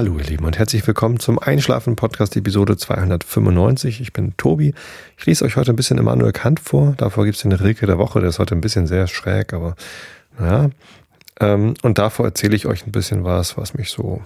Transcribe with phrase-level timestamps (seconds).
[0.00, 4.00] Hallo ihr Lieben und herzlich willkommen zum Einschlafen Podcast Episode 295.
[4.00, 4.72] Ich bin Tobi.
[5.18, 6.94] Ich lese euch heute ein bisschen Immanuel Kant vor.
[6.96, 8.18] Davor gibt es den Rilke der Woche.
[8.20, 9.76] Der ist heute ein bisschen sehr schräg, aber
[10.38, 10.70] naja.
[11.38, 14.22] Ähm, und davor erzähle ich euch ein bisschen was, was mich so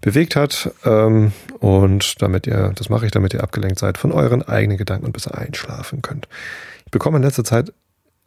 [0.00, 0.70] bewegt hat.
[0.84, 5.06] Ähm, und damit ihr, das mache ich, damit ihr abgelenkt seid von euren eigenen Gedanken
[5.06, 6.28] und besser einschlafen könnt.
[6.86, 7.72] Ich bekomme in letzter Zeit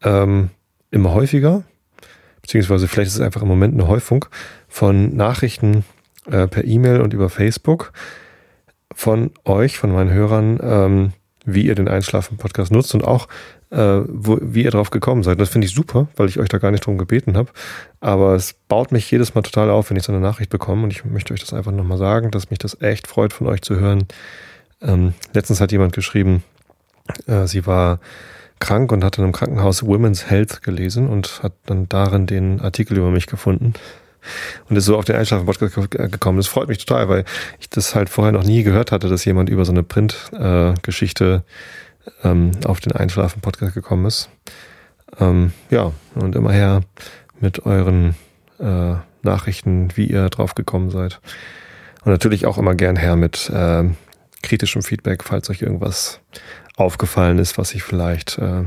[0.03, 0.49] ähm,
[0.89, 1.63] immer häufiger,
[2.41, 4.25] beziehungsweise vielleicht ist es einfach im Moment eine Häufung
[4.67, 5.85] von Nachrichten
[6.29, 7.91] äh, per E-Mail und über Facebook
[8.93, 11.13] von euch, von meinen Hörern, ähm,
[11.45, 13.27] wie ihr den Einschlafen-Podcast nutzt und auch,
[13.71, 15.39] äh, wo, wie ihr drauf gekommen seid.
[15.39, 17.51] Das finde ich super, weil ich euch da gar nicht drum gebeten habe.
[17.99, 20.83] Aber es baut mich jedes Mal total auf, wenn ich so eine Nachricht bekomme.
[20.83, 23.61] Und ich möchte euch das einfach nochmal sagen, dass mich das echt freut, von euch
[23.61, 24.05] zu hören.
[24.81, 26.43] Ähm, letztens hat jemand geschrieben,
[27.27, 27.99] äh, sie war
[28.59, 32.97] krank und hat in einem Krankenhaus Women's Health gelesen und hat dann darin den Artikel
[32.97, 33.73] über mich gefunden
[34.69, 36.37] und ist so auf den Einschlafen-Podcast gekommen.
[36.37, 37.25] Das freut mich total, weil
[37.59, 41.43] ich das halt vorher noch nie gehört hatte, dass jemand über so eine Print-Geschichte
[42.23, 44.29] ähm, auf den Einschlafen-Podcast gekommen ist.
[45.19, 46.81] Ähm, ja, und immer her
[47.39, 48.15] mit euren
[48.59, 51.19] äh, Nachrichten, wie ihr drauf gekommen seid.
[52.03, 53.83] Und natürlich auch immer gern her mit äh,
[54.41, 56.19] kritischem Feedback, falls euch irgendwas
[56.75, 58.63] aufgefallen ist, was ich vielleicht äh,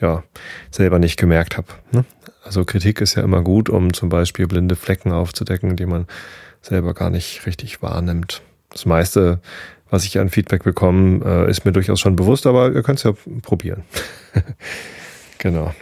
[0.00, 0.22] ja
[0.70, 1.68] selber nicht gemerkt habe.
[1.92, 2.04] Ne?
[2.46, 6.06] Also Kritik ist ja immer gut, um zum Beispiel blinde Flecken aufzudecken, die man
[6.62, 8.40] selber gar nicht richtig wahrnimmt.
[8.70, 9.40] Das meiste,
[9.90, 13.04] was ich an Feedback bekomme, äh, ist mir durchaus schon bewusst, aber ihr könnt es
[13.04, 13.82] ja probieren.
[15.38, 15.74] genau.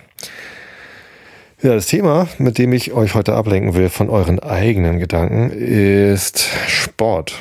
[1.62, 6.48] Ja, das Thema, mit dem ich euch heute ablenken will von euren eigenen Gedanken, ist
[6.66, 7.34] Sport.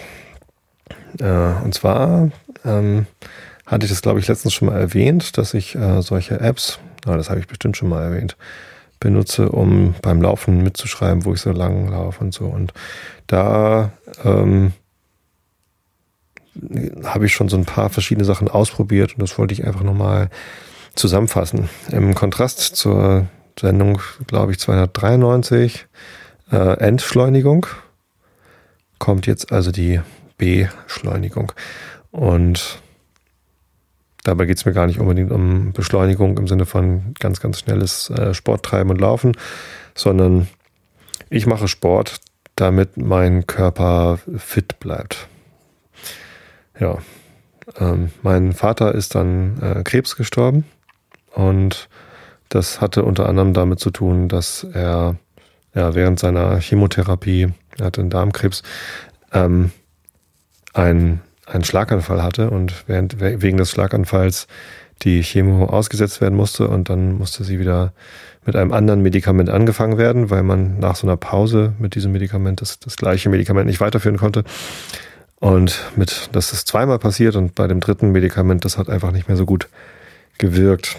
[1.19, 2.29] Äh, und zwar
[2.65, 3.05] ähm,
[3.65, 7.15] hatte ich das, glaube ich, letztens schon mal erwähnt, dass ich äh, solche Apps, na,
[7.15, 8.35] das habe ich bestimmt schon mal erwähnt,
[9.03, 12.45] benutze, um beim Laufen mitzuschreiben, wo ich so lang laufe und so.
[12.45, 12.73] Und
[13.27, 13.91] da
[14.23, 14.71] ähm,
[17.03, 20.29] habe ich schon so ein paar verschiedene Sachen ausprobiert und das wollte ich einfach nochmal
[20.95, 21.69] zusammenfassen.
[21.91, 23.27] Im Kontrast zur
[23.59, 25.85] Sendung, glaube ich, 293,
[26.51, 27.65] äh, Entschleunigung,
[28.99, 29.99] kommt jetzt also die
[30.37, 31.51] Beschleunigung.
[32.11, 32.81] Und
[34.23, 38.09] Dabei geht es mir gar nicht unbedingt um Beschleunigung im Sinne von ganz, ganz schnelles
[38.09, 39.33] äh, Sporttreiben und Laufen,
[39.95, 40.47] sondern
[41.29, 42.21] ich mache Sport,
[42.55, 45.27] damit mein Körper fit bleibt.
[46.79, 46.99] Ja,
[47.79, 50.65] ähm, mein Vater ist dann äh, Krebs gestorben
[51.33, 51.89] und
[52.49, 55.17] das hatte unter anderem damit zu tun, dass er
[55.73, 58.63] ja, während seiner Chemotherapie, er hatte einen Darmkrebs,
[59.31, 59.71] ähm,
[60.73, 64.47] ein einen Schlaganfall hatte und während, wegen des Schlaganfalls
[65.01, 67.93] die Chemo ausgesetzt werden musste und dann musste sie wieder
[68.45, 72.61] mit einem anderen Medikament angefangen werden, weil man nach so einer Pause mit diesem Medikament
[72.61, 74.43] das, das gleiche Medikament nicht weiterführen konnte.
[75.39, 79.27] Und mit, das ist zweimal passiert und bei dem dritten Medikament, das hat einfach nicht
[79.27, 79.67] mehr so gut
[80.37, 80.97] gewirkt.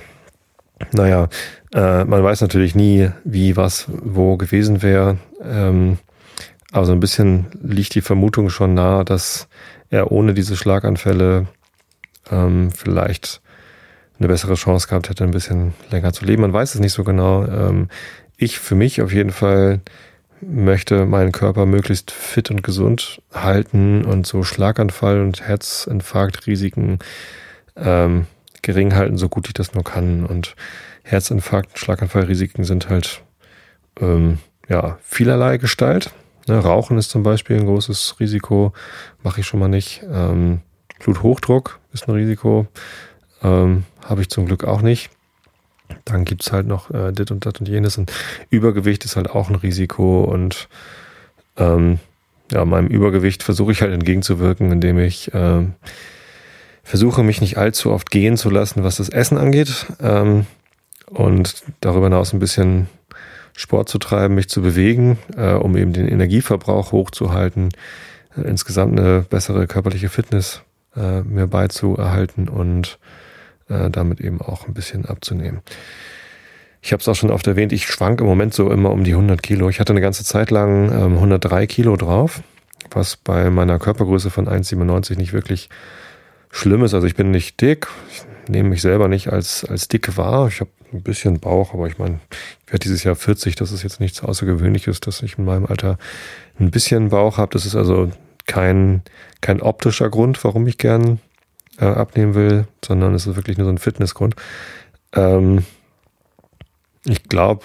[0.93, 1.29] Naja,
[1.73, 5.19] äh, man weiß natürlich nie, wie was wo gewesen wäre.
[5.43, 5.99] Ähm,
[6.73, 9.49] aber so ein bisschen liegt die Vermutung schon nahe, dass
[9.95, 11.47] er ohne diese Schlaganfälle
[12.31, 13.41] ähm, vielleicht
[14.19, 16.43] eine bessere Chance gehabt hätte, ein bisschen länger zu leben.
[16.43, 17.45] Man weiß es nicht so genau.
[17.45, 17.89] Ähm,
[18.37, 19.81] ich für mich auf jeden Fall
[20.41, 26.99] möchte meinen Körper möglichst fit und gesund halten und so Schlaganfall und Herzinfarktrisiken
[27.77, 28.27] ähm,
[28.63, 30.27] gering halten, so gut ich das nur kann.
[30.27, 30.57] Und
[31.05, 33.23] Herzinfarkt und Schlaganfallrisiken sind halt
[34.01, 34.39] ähm,
[34.69, 36.11] ja vielerlei Gestalt.
[36.47, 38.73] Ne, Rauchen ist zum Beispiel ein großes Risiko,
[39.23, 40.03] mache ich schon mal nicht.
[40.11, 40.61] Ähm,
[40.99, 42.67] Bluthochdruck ist ein Risiko,
[43.43, 45.11] ähm, habe ich zum Glück auch nicht.
[46.05, 47.99] Dann gibt's halt noch äh, dit und dat und jenes.
[47.99, 48.13] Und
[48.51, 50.25] Übergewicht ist halt auch ein Risiko.
[50.25, 50.69] Und
[51.57, 51.99] ähm,
[52.51, 55.63] ja, meinem Übergewicht versuche ich halt entgegenzuwirken, indem ich äh,
[56.83, 59.87] versuche, mich nicht allzu oft gehen zu lassen, was das Essen angeht.
[60.01, 60.47] Ähm,
[61.07, 62.89] und darüber hinaus ein bisschen
[63.57, 67.71] Sport zu treiben, mich zu bewegen, äh, um eben den Energieverbrauch hochzuhalten,
[68.37, 70.63] äh, insgesamt eine bessere körperliche Fitness
[70.97, 72.99] äh, mir beizuerhalten und
[73.69, 75.61] äh, damit eben auch ein bisschen abzunehmen.
[76.83, 79.13] Ich habe es auch schon oft erwähnt, ich schwank im Moment so immer um die
[79.13, 79.71] 100 Kilo.
[79.71, 82.43] Ich hatte eine ganze Zeit lang ähm, 103 Kilo drauf,
[82.91, 85.71] was bei meiner Körpergröße von 1,97 nicht wirklich
[86.51, 86.93] schlimm ist.
[86.93, 87.87] Also ich bin nicht dick,
[88.49, 90.49] nehme mich selber nicht als, als dick wahr.
[90.49, 92.21] Ich habe ein bisschen Bauch, aber ich meine,
[92.67, 95.99] ich werde dieses Jahr 40, das ist jetzt nichts Außergewöhnliches, dass ich in meinem Alter
[96.59, 97.53] ein bisschen Bauch habe.
[97.53, 98.11] Das ist also
[98.47, 99.03] kein,
[99.41, 101.21] kein optischer Grund, warum ich gern
[101.79, 104.37] äh, abnehmen will, sondern es ist wirklich nur so ein Fitnessgrund.
[105.15, 105.65] Ähm,
[107.05, 107.65] ich glaube,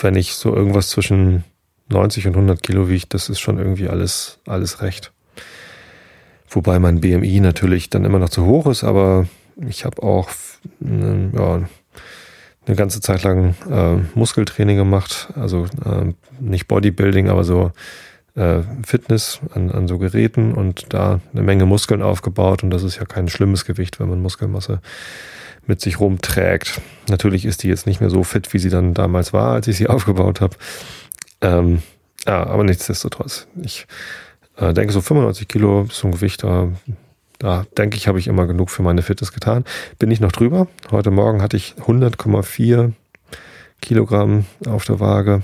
[0.00, 1.44] wenn ich so irgendwas zwischen
[1.88, 5.12] 90 und 100 Kilo wiegt, das ist schon irgendwie alles, alles recht.
[6.48, 9.26] Wobei mein BMI natürlich dann immer noch zu hoch ist, aber
[9.56, 10.30] ich habe auch
[10.80, 11.68] ne, ja,
[12.66, 17.72] eine ganze Zeit lang äh, Muskeltraining gemacht, also äh, nicht Bodybuilding, aber so
[18.34, 22.96] äh, Fitness an, an so Geräten und da eine Menge Muskeln aufgebaut und das ist
[22.96, 24.80] ja kein schlimmes Gewicht, wenn man Muskelmasse
[25.66, 26.80] mit sich rumträgt.
[27.08, 29.76] Natürlich ist die jetzt nicht mehr so fit, wie sie dann damals war, als ich
[29.76, 30.56] sie aufgebaut habe.
[31.40, 31.82] Ähm,
[32.26, 33.48] ja, aber nichtsdestotrotz.
[33.60, 33.86] Ich
[34.56, 36.68] äh, denke, so 95 Kilo ist so ein Gewicht, da,
[37.42, 39.64] da denke ich, habe ich immer genug für meine Fitness getan.
[39.98, 40.68] Bin ich noch drüber.
[40.92, 42.92] Heute Morgen hatte ich 100,4
[43.80, 45.42] Kilogramm auf der Waage.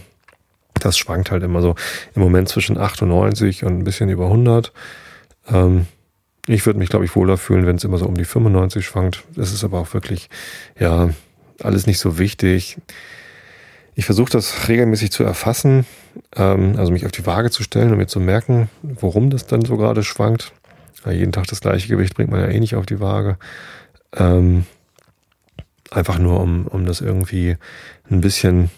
[0.74, 1.74] Das schwankt halt immer so
[2.14, 4.72] im Moment zwischen 98 und ein bisschen über 100.
[5.50, 5.86] Ähm,
[6.46, 9.24] ich würde mich, glaube ich, wohler fühlen, wenn es immer so um die 95 schwankt.
[9.34, 10.30] Das ist aber auch wirklich,
[10.78, 11.10] ja,
[11.60, 12.78] alles nicht so wichtig.
[13.96, 15.84] Ich versuche das regelmäßig zu erfassen,
[16.36, 19.64] ähm, also mich auf die Waage zu stellen und mir zu merken, worum das dann
[19.64, 20.52] so gerade schwankt.
[21.04, 23.38] Ja, jeden Tag das gleiche Gewicht bringt man ja eh nicht auf die Waage.
[24.16, 24.66] Ähm,
[25.90, 27.56] einfach nur, um, um das irgendwie
[28.10, 28.70] ein bisschen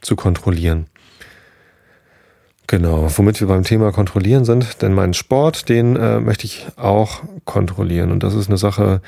[0.00, 0.86] zu kontrollieren.
[2.66, 7.22] Genau, womit wir beim Thema kontrollieren sind, denn meinen Sport, den äh, möchte ich auch
[7.44, 8.10] kontrollieren.
[8.10, 9.02] Und das ist eine Sache,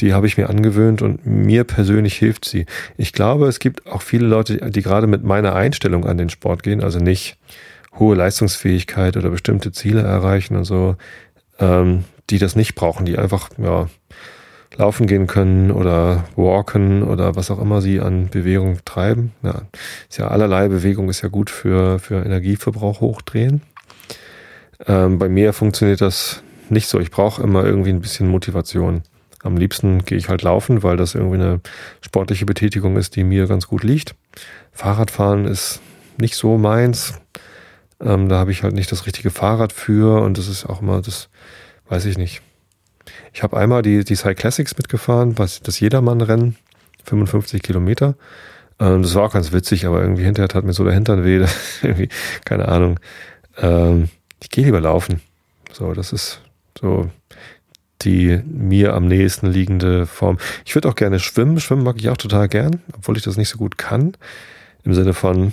[0.00, 2.64] die habe ich mir angewöhnt und mir persönlich hilft sie.
[2.96, 6.62] Ich glaube, es gibt auch viele Leute, die gerade mit meiner Einstellung an den Sport
[6.62, 7.36] gehen, also nicht
[7.98, 10.96] hohe Leistungsfähigkeit oder bestimmte Ziele erreichen und so,
[11.62, 13.88] ähm, die das nicht brauchen, die einfach ja,
[14.76, 19.32] laufen gehen können oder walken oder was auch immer sie an Bewegung treiben.
[19.42, 19.62] Ja,
[20.08, 23.62] ist ja allerlei Bewegung ist ja gut für, für Energieverbrauch hochdrehen.
[24.86, 26.98] Ähm, bei mir funktioniert das nicht so.
[26.98, 29.02] Ich brauche immer irgendwie ein bisschen Motivation.
[29.42, 31.60] Am liebsten gehe ich halt laufen, weil das irgendwie eine
[32.00, 34.14] sportliche Betätigung ist, die mir ganz gut liegt.
[34.72, 35.80] Fahrradfahren ist
[36.16, 37.14] nicht so meins.
[38.02, 41.00] Ähm, da habe ich halt nicht das richtige Fahrrad für und das ist auch immer,
[41.00, 41.28] das
[41.88, 42.42] weiß ich nicht.
[43.32, 46.56] Ich habe einmal die, die Cyclassics mitgefahren, was das Jedermann-Rennen,
[47.04, 48.14] 55 Kilometer.
[48.78, 51.44] Ähm, das war auch ganz witzig, aber irgendwie hinterher tat mir so der Hintern weh.
[51.82, 52.08] irgendwie,
[52.44, 52.98] keine Ahnung.
[53.58, 54.08] Ähm,
[54.42, 55.20] ich gehe lieber laufen.
[55.72, 56.40] So, das ist
[56.78, 57.10] so
[58.04, 60.38] die mir am nächsten liegende Form.
[60.64, 61.60] Ich würde auch gerne schwimmen.
[61.60, 64.16] Schwimmen mag ich auch total gern, obwohl ich das nicht so gut kann.
[64.84, 65.52] Im Sinne von,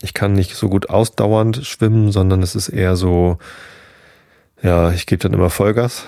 [0.00, 3.38] ich kann nicht so gut ausdauernd schwimmen, sondern es ist eher so,
[4.62, 6.04] ja, ich gebe dann immer Vollgas.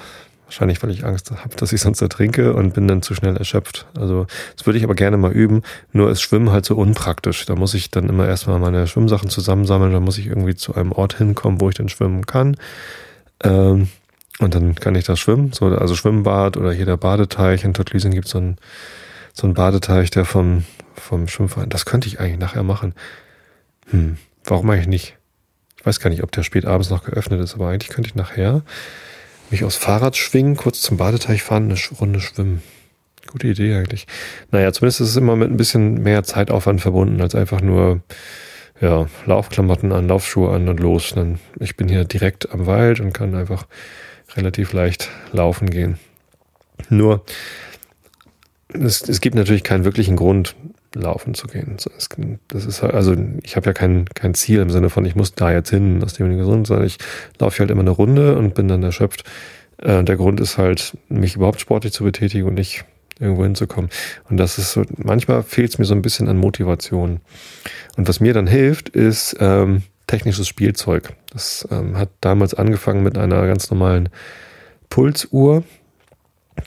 [0.46, 3.86] Wahrscheinlich, weil ich Angst habe, dass ich sonst ertrinke und bin dann zu schnell erschöpft.
[3.96, 4.26] Also
[4.56, 5.62] das würde ich aber gerne mal üben.
[5.92, 7.46] Nur ist Schwimmen halt so unpraktisch.
[7.46, 9.92] Da muss ich dann immer erstmal meine Schwimmsachen zusammensammeln.
[9.92, 12.56] Da muss ich irgendwie zu einem Ort hinkommen, wo ich dann schwimmen kann.
[13.44, 13.90] Ähm,
[14.40, 15.52] und dann kann ich da schwimmen.
[15.52, 17.62] So, also Schwimmbad oder hier der Badeteich.
[17.62, 18.56] In Tottlüsing gibt es so einen,
[19.32, 20.64] so einen Badeteich, der vom,
[20.96, 21.68] vom Schwimmverein.
[21.68, 22.94] Das könnte ich eigentlich nachher machen.
[23.90, 25.16] Hm, warum eigentlich nicht?
[25.78, 28.14] Ich weiß gar nicht, ob der spät abends noch geöffnet ist, aber eigentlich könnte ich
[28.14, 28.62] nachher
[29.50, 32.62] mich aufs Fahrrad schwingen, kurz zum Badeteich fahren, eine Runde schwimmen.
[33.26, 34.06] Gute Idee eigentlich.
[34.50, 38.02] Naja, zumindest ist es immer mit ein bisschen mehr Zeitaufwand verbunden, als einfach nur
[38.80, 41.12] ja, Laufklamotten an, Laufschuhe an und los.
[41.14, 43.66] Dann, ich bin hier direkt am Wald und kann einfach
[44.36, 45.98] relativ leicht laufen gehen.
[46.88, 47.24] Nur,
[48.72, 50.54] es, es gibt natürlich keinen wirklichen Grund,
[50.94, 51.76] laufen zu gehen.
[52.48, 55.52] Das ist also ich habe ja kein, kein Ziel im Sinne von, ich muss da
[55.52, 56.98] jetzt hin, aus dem gesund, sondern ich
[57.38, 59.24] laufe halt immer eine Runde und bin dann erschöpft.
[59.78, 62.84] Äh, der Grund ist halt, mich überhaupt sportlich zu betätigen und nicht
[63.18, 63.90] irgendwo hinzukommen.
[64.28, 67.20] Und das ist so, manchmal fehlt es mir so ein bisschen an Motivation.
[67.96, 71.10] Und was mir dann hilft, ist ähm, technisches Spielzeug.
[71.32, 74.08] Das ähm, hat damals angefangen mit einer ganz normalen
[74.88, 75.62] Pulsuhr.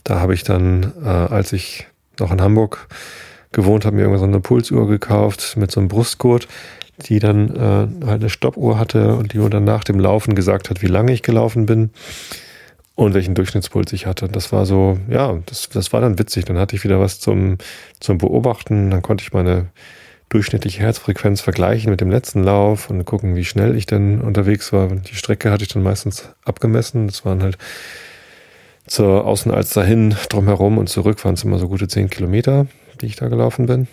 [0.04, 1.88] Da habe ich dann, äh, als ich
[2.20, 2.88] noch in Hamburg
[3.54, 6.48] gewohnt habe, mir irgendwann so eine Pulsuhr gekauft mit so einem Brustgurt,
[7.06, 10.70] die dann äh, halt eine Stoppuhr hatte und die mir dann nach dem Laufen gesagt
[10.70, 11.92] hat, wie lange ich gelaufen bin
[12.96, 14.28] und welchen Durchschnittspuls ich hatte.
[14.30, 16.46] Das war so, ja, das, das war dann witzig.
[16.46, 17.58] Dann hatte ich wieder was zum,
[18.00, 18.92] zum Beobachten.
[18.92, 19.68] Dann konnte ich meine
[20.30, 24.88] durchschnittliche Herzfrequenz vergleichen mit dem letzten Lauf und gucken, wie schnell ich denn unterwegs war.
[24.88, 27.08] Die Strecke hatte ich dann meistens abgemessen.
[27.08, 27.58] Das waren halt
[28.86, 32.68] zur Außenalster hin, drumherum und zurück waren es immer so gute zehn Kilometer
[33.02, 33.88] die ich da gelaufen bin.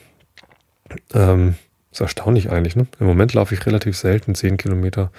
[1.15, 1.55] Ähm,
[1.93, 2.87] ist erstaunlich eigentlich, ne?
[3.01, 5.11] Im Moment laufe ich relativ selten 10 Kilometer.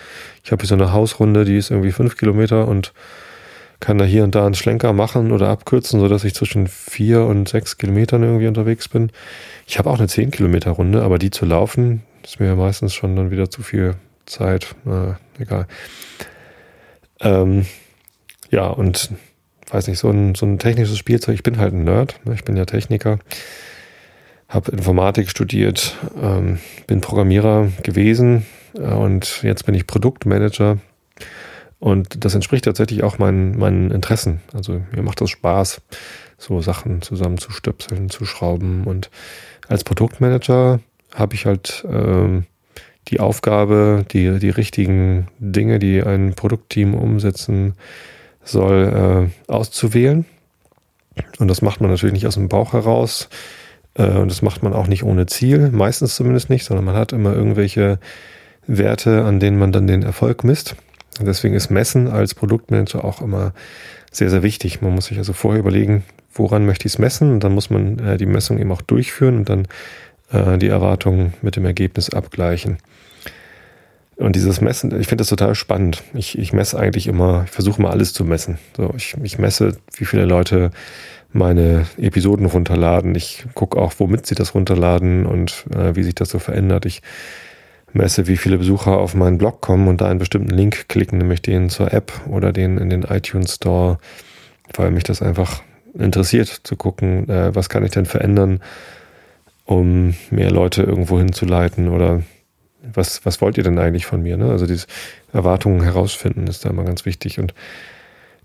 [0.43, 2.93] Ich habe hier so eine Hausrunde, die ist irgendwie 5 Kilometer und
[3.81, 7.49] kann da hier und da einen Schlenker machen oder abkürzen, sodass ich zwischen 4 und
[7.49, 9.11] 6 Kilometern irgendwie unterwegs bin.
[9.67, 13.15] Ich habe auch eine 10 Kilometer Runde, aber die zu laufen, ist mir meistens schon
[13.15, 13.95] dann wieder zu viel
[14.25, 14.75] Zeit.
[14.85, 15.67] Äh, egal.
[17.19, 17.65] Ähm,
[18.49, 19.11] ja, und
[19.69, 21.35] weiß nicht, so ein, so ein technisches Spielzeug.
[21.35, 22.33] Ich bin halt ein Nerd, ne?
[22.33, 23.19] ich bin ja Techniker
[24.51, 30.77] habe Informatik studiert, ähm, bin Programmierer gewesen, und jetzt bin ich Produktmanager.
[31.79, 34.41] Und das entspricht tatsächlich auch meinen, meinen Interessen.
[34.53, 35.81] Also mir macht das Spaß,
[36.37, 38.83] so Sachen zusammenzustöpseln, zu schrauben.
[38.85, 39.09] Und
[39.67, 40.79] als Produktmanager
[41.13, 42.45] habe ich halt ähm,
[43.07, 47.73] die Aufgabe, die, die richtigen Dinge, die ein Produktteam umsetzen
[48.43, 50.25] soll, äh, auszuwählen.
[51.39, 53.27] Und das macht man natürlich nicht aus dem Bauch heraus.
[53.95, 57.13] Äh, und das macht man auch nicht ohne Ziel, meistens zumindest nicht, sondern man hat
[57.13, 57.99] immer irgendwelche
[58.67, 60.75] Werte, an denen man dann den Erfolg misst.
[61.19, 63.53] Deswegen ist Messen als Produktmanager auch immer
[64.11, 64.81] sehr, sehr wichtig.
[64.81, 67.31] Man muss sich also vorher überlegen, woran möchte ich es messen?
[67.31, 69.67] Und dann muss man äh, die Messung eben auch durchführen und dann
[70.31, 72.77] äh, die Erwartungen mit dem Ergebnis abgleichen.
[74.15, 76.03] Und dieses Messen, ich finde das total spannend.
[76.13, 78.59] Ich, ich messe eigentlich immer, ich versuche mal alles zu messen.
[78.77, 80.71] So, ich, ich messe, wie viele Leute
[81.33, 83.15] meine Episoden runterladen.
[83.15, 86.85] Ich gucke auch, womit sie das runterladen und äh, wie sich das so verändert.
[86.85, 87.01] Ich
[87.93, 91.41] messe, wie viele Besucher auf meinen Blog kommen und da einen bestimmten Link klicken, nämlich
[91.41, 93.97] den zur App oder den in den iTunes Store,
[94.75, 95.61] weil mich das einfach
[95.93, 98.61] interessiert zu gucken, äh, was kann ich denn verändern,
[99.65, 102.23] um mehr Leute irgendwo hinzuleiten oder
[102.81, 104.37] was, was wollt ihr denn eigentlich von mir?
[104.37, 104.49] Ne?
[104.49, 104.87] Also diese
[105.33, 107.53] Erwartungen herausfinden ist da immer ganz wichtig und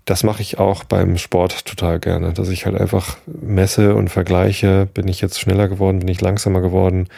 [0.07, 4.87] das mache ich auch beim Sport total gerne, dass ich halt einfach messe und vergleiche,
[4.93, 7.09] bin ich jetzt schneller geworden, bin ich langsamer geworden,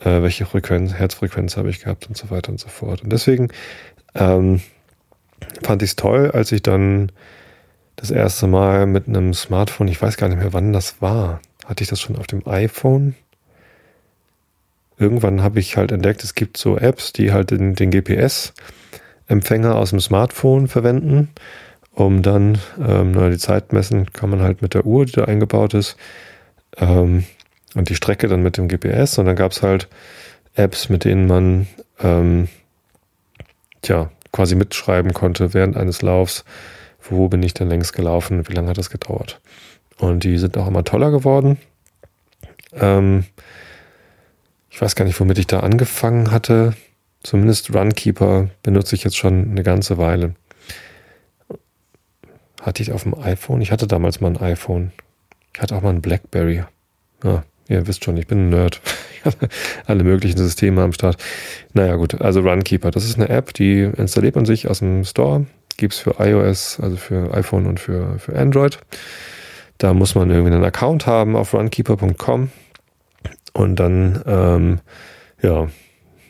[0.00, 3.02] äh, welche Frequenz, Herzfrequenz habe ich gehabt und so weiter und so fort.
[3.02, 3.48] Und deswegen
[4.16, 4.60] ähm,
[5.62, 7.12] fand ich es toll, als ich dann
[7.94, 11.40] das erste Mal mit einem Smartphone, ich weiß gar nicht mehr, wann das war.
[11.64, 13.14] Hatte ich das schon auf dem iPhone?
[14.98, 19.90] Irgendwann habe ich halt entdeckt, es gibt so Apps, die halt den, den GPS-Empfänger aus
[19.90, 21.28] dem Smartphone verwenden,
[21.94, 25.24] um dann ähm, na, die Zeit messen kann man halt mit der Uhr, die da
[25.24, 25.96] eingebaut ist.
[26.76, 27.24] Ähm,
[27.74, 29.88] und die Strecke dann mit dem GPS und dann gab es halt
[30.54, 31.66] Apps, mit denen man
[32.00, 32.48] ähm,
[33.80, 36.44] tja, quasi mitschreiben konnte während eines Laufs,
[37.00, 39.40] wo bin ich denn längst gelaufen, wie lange hat das gedauert.
[39.98, 41.58] Und die sind auch immer toller geworden.
[42.74, 43.24] Ähm,
[44.70, 46.74] ich weiß gar nicht, womit ich da angefangen hatte.
[47.22, 50.34] Zumindest Runkeeper benutze ich jetzt schon eine ganze Weile.
[52.62, 53.60] Hatte ich auf dem iPhone?
[53.60, 54.92] Ich hatte damals mal ein iPhone.
[55.52, 56.64] Ich hatte auch mal ein Blackberry.
[57.22, 58.80] Ja, Ihr wisst schon, ich bin ein Nerd.
[59.86, 61.16] Alle möglichen Systeme am Start.
[61.72, 62.20] Naja, gut.
[62.20, 62.90] Also Runkeeper.
[62.90, 65.46] Das ist eine App, die installiert man sich aus dem Store.
[65.76, 68.78] Gibt es für iOS, also für iPhone und für, für Android.
[69.78, 72.50] Da muss man irgendwie einen Account haben auf runkeeper.com.
[73.54, 74.80] Und dann, ähm,
[75.40, 75.68] ja,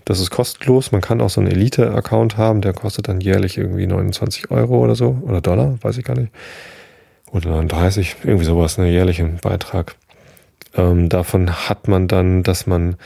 [0.05, 0.93] das ist kostenlos.
[0.93, 4.95] Man kann auch so einen Elite-Account haben, der kostet dann jährlich irgendwie 29 Euro oder
[4.95, 5.19] so.
[5.23, 6.33] Oder Dollar, weiß ich gar nicht.
[7.31, 9.95] Oder 39, irgendwie sowas, einen jährlichen Beitrag.
[10.75, 12.97] Ähm, davon hat man dann, dass man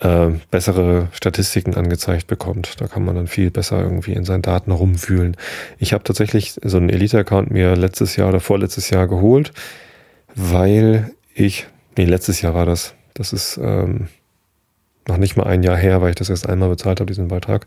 [0.00, 2.80] äh, bessere Statistiken angezeigt bekommt.
[2.80, 5.36] Da kann man dann viel besser irgendwie in seinen Daten rumwühlen.
[5.78, 9.52] Ich habe tatsächlich so einen Elite-Account mir letztes Jahr oder vorletztes Jahr geholt,
[10.34, 11.66] weil ich,
[11.96, 12.94] nee, letztes Jahr war das.
[13.14, 14.08] Das ist ähm,
[15.08, 17.66] noch nicht mal ein Jahr her, weil ich das erst einmal bezahlt habe, diesen Beitrag.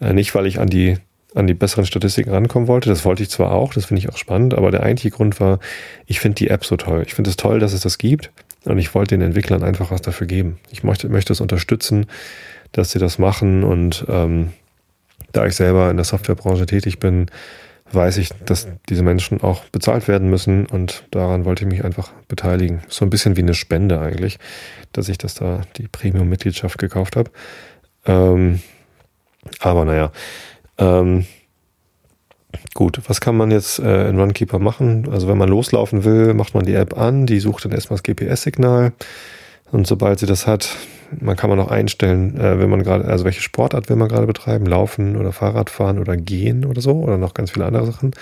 [0.00, 0.96] Äh, nicht, weil ich an die
[1.34, 2.88] an die besseren Statistiken rankommen wollte.
[2.88, 5.58] Das wollte ich zwar auch, das finde ich auch spannend, aber der eigentliche Grund war,
[6.06, 7.02] ich finde die App so toll.
[7.06, 8.30] Ich finde es toll, dass es das gibt.
[8.64, 10.58] Und ich wollte den Entwicklern einfach was dafür geben.
[10.70, 12.06] Ich möchte, möchte es unterstützen,
[12.72, 13.62] dass sie das machen.
[13.62, 14.52] Und ähm,
[15.32, 17.26] da ich selber in der Softwarebranche tätig bin,
[17.92, 20.66] weiß ich, dass diese Menschen auch bezahlt werden müssen.
[20.66, 22.82] Und daran wollte ich mich einfach beteiligen.
[22.88, 24.38] So ein bisschen wie eine Spende eigentlich,
[24.92, 27.30] dass ich das da die Premium-Mitgliedschaft gekauft habe.
[28.06, 28.60] Ähm,
[29.60, 30.12] aber naja,
[30.78, 31.26] ähm,
[32.74, 35.08] Gut, was kann man jetzt äh, in Runkeeper machen?
[35.10, 38.02] Also wenn man loslaufen will, macht man die App an, die sucht dann erstmal das
[38.02, 38.92] GPS-Signal
[39.70, 40.74] und sobald sie das hat,
[41.20, 44.26] man kann man auch einstellen, äh, wenn man gerade, also welche Sportart will man gerade
[44.26, 48.12] betreiben, laufen oder Fahrradfahren oder gehen oder so oder noch ganz viele andere Sachen.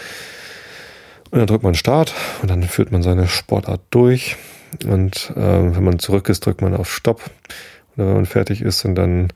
[1.30, 4.36] Und dann drückt man Start und dann führt man seine Sportart durch
[4.86, 7.22] und äh, wenn man zurück ist, drückt man auf Stopp
[7.96, 9.32] oder wenn man fertig ist und dann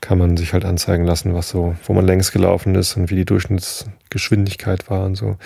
[0.00, 3.16] kann man sich halt anzeigen lassen, was so, wo man längs gelaufen ist und wie
[3.16, 5.36] die Durchschnittsgeschwindigkeit war und so.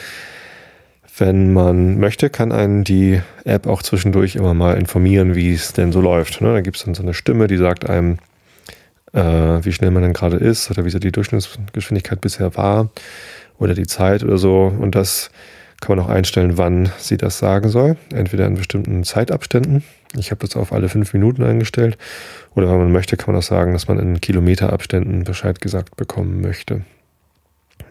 [1.19, 5.92] Wenn man möchte, kann einen die App auch zwischendurch immer mal informieren, wie es denn
[5.92, 6.40] so läuft.
[6.40, 6.52] Ne?
[6.54, 8.19] Da gibt es dann so eine Stimme, die sagt einem,
[9.12, 12.90] äh, wie schnell man denn gerade ist oder wie so die Durchschnittsgeschwindigkeit bisher war
[13.59, 14.73] oder die Zeit oder so.
[14.78, 15.31] Und das
[15.83, 17.97] kann man auch einstellen, wann sie das sagen soll.
[18.14, 19.83] Entweder in bestimmten Zeitabständen.
[20.16, 21.99] Ich habe das auf alle fünf Minuten eingestellt.
[22.54, 26.40] Oder wenn man möchte, kann man auch sagen, dass man in Kilometerabständen Bescheid gesagt bekommen
[26.40, 26.83] möchte.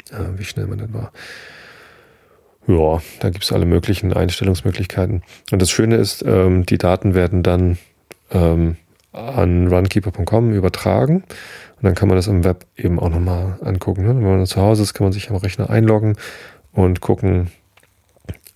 [0.09, 1.11] Äh, wie schnell man denn war.
[2.71, 5.23] Ja, da gibt es alle möglichen Einstellungsmöglichkeiten.
[5.51, 7.77] Und das Schöne ist, ähm, die Daten werden dann
[8.31, 8.77] ähm,
[9.11, 11.15] an runkeeper.com übertragen.
[11.15, 14.03] Und dann kann man das im Web eben auch nochmal angucken.
[14.03, 14.15] Ne?
[14.15, 16.15] Wenn man zu Hause ist, kann man sich am Rechner einloggen
[16.71, 17.51] und gucken,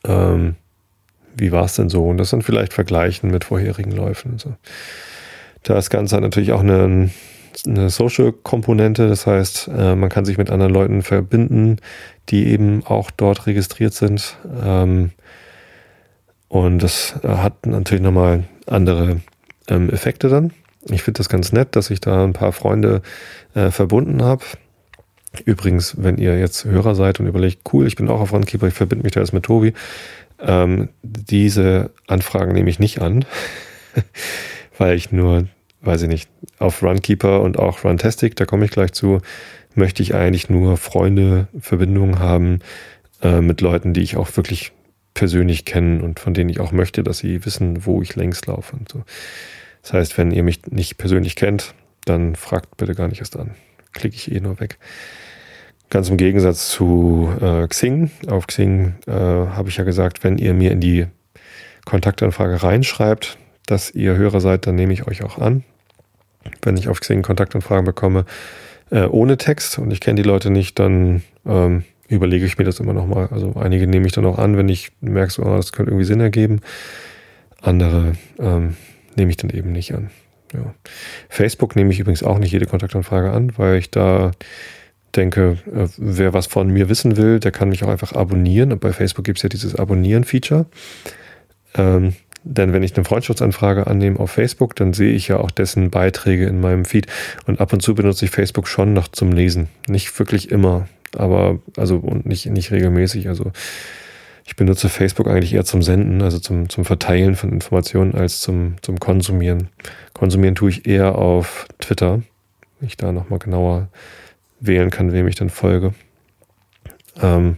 [0.05, 0.55] ähm,
[1.35, 2.07] wie war es denn so?
[2.07, 4.33] Und das dann vielleicht vergleichen mit vorherigen Läufen.
[4.33, 4.53] Und so.
[5.63, 7.09] Das Ganze hat natürlich auch eine,
[7.65, 9.07] eine Social-Komponente.
[9.07, 11.77] Das heißt, äh, man kann sich mit anderen Leuten verbinden,
[12.29, 14.37] die eben auch dort registriert sind.
[14.63, 15.11] Ähm,
[16.47, 19.21] und das hat natürlich nochmal andere
[19.67, 20.53] ähm, Effekte dann.
[20.89, 23.01] Ich finde das ganz nett, dass ich da ein paar Freunde
[23.55, 24.43] äh, verbunden habe.
[25.43, 28.73] Übrigens, wenn ihr jetzt Hörer seid und überlegt, cool, ich bin auch auf Runkeeper, ich
[28.73, 29.73] verbinde mich da jetzt mit Tobi,
[30.39, 33.25] ähm, diese Anfragen nehme ich nicht an,
[34.77, 35.47] weil ich nur,
[35.85, 39.19] weiß ich nicht, auf Runkeeper und auch Runtastic, da komme ich gleich zu,
[39.75, 42.59] möchte ich eigentlich nur Freunde, Verbindungen haben
[43.21, 44.71] äh, mit Leuten, die ich auch wirklich
[45.13, 48.75] persönlich kenne und von denen ich auch möchte, dass sie wissen, wo ich längst laufe
[48.75, 49.03] und so.
[49.81, 51.73] Das heißt, wenn ihr mich nicht persönlich kennt,
[52.05, 53.51] dann fragt bitte gar nicht erst an.
[53.93, 54.77] Klicke ich eh nur weg.
[55.89, 58.11] Ganz im Gegensatz zu äh, Xing.
[58.27, 61.07] Auf Xing äh, habe ich ja gesagt, wenn ihr mir in die
[61.85, 63.37] Kontaktanfrage reinschreibt,
[63.67, 65.63] dass ihr Hörer seid, dann nehme ich euch auch an.
[66.61, 68.25] Wenn ich auf Xing Kontaktanfragen bekomme,
[68.91, 72.79] äh, ohne Text und ich kenne die Leute nicht, dann ähm, überlege ich mir das
[72.79, 73.29] immer nochmal.
[73.31, 76.05] Also einige nehme ich dann auch an, wenn ich merke, so, oh, das könnte irgendwie
[76.05, 76.61] Sinn ergeben.
[77.61, 78.75] Andere ähm,
[79.15, 80.11] nehme ich dann eben nicht an.
[80.53, 80.73] Ja.
[81.29, 84.31] Facebook nehme ich übrigens auch nicht jede Kontaktanfrage an, weil ich da
[85.15, 88.71] denke, äh, wer was von mir wissen will, der kann mich auch einfach abonnieren.
[88.71, 90.65] Und bei Facebook gibt es ja dieses Abonnieren-Feature.
[91.75, 92.13] Ähm,
[92.47, 96.45] denn wenn ich eine Freundschaftsanfrage annehme auf Facebook, dann sehe ich ja auch dessen Beiträge
[96.45, 97.07] in meinem Feed.
[97.47, 99.67] Und ab und zu benutze ich Facebook schon noch zum Lesen.
[99.87, 100.87] Nicht wirklich immer,
[101.17, 103.27] aber also und nicht, nicht regelmäßig.
[103.29, 103.51] Also
[104.45, 108.75] ich benutze Facebook eigentlich eher zum Senden, also zum, zum Verteilen von Informationen als zum,
[108.83, 109.69] zum Konsumieren.
[110.13, 112.21] Konsumieren tue ich eher auf Twitter,
[112.79, 113.87] wenn ich da nochmal genauer
[114.59, 115.95] wählen kann, wem ich dann folge.
[117.19, 117.57] Ähm,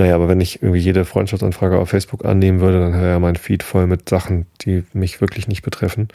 [0.00, 3.36] naja, aber wenn ich irgendwie jede Freundschaftsanfrage auf Facebook annehmen würde, dann wäre ja mein
[3.36, 6.08] Feed voll mit Sachen, die mich wirklich nicht betreffen,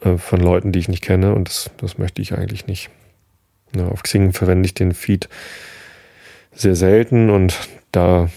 [0.00, 2.90] äh, von Leuten, die ich nicht kenne und das, das möchte ich eigentlich nicht.
[3.76, 5.28] Ja, auf Xing verwende ich den Feed
[6.52, 7.56] sehr selten und
[7.92, 8.28] da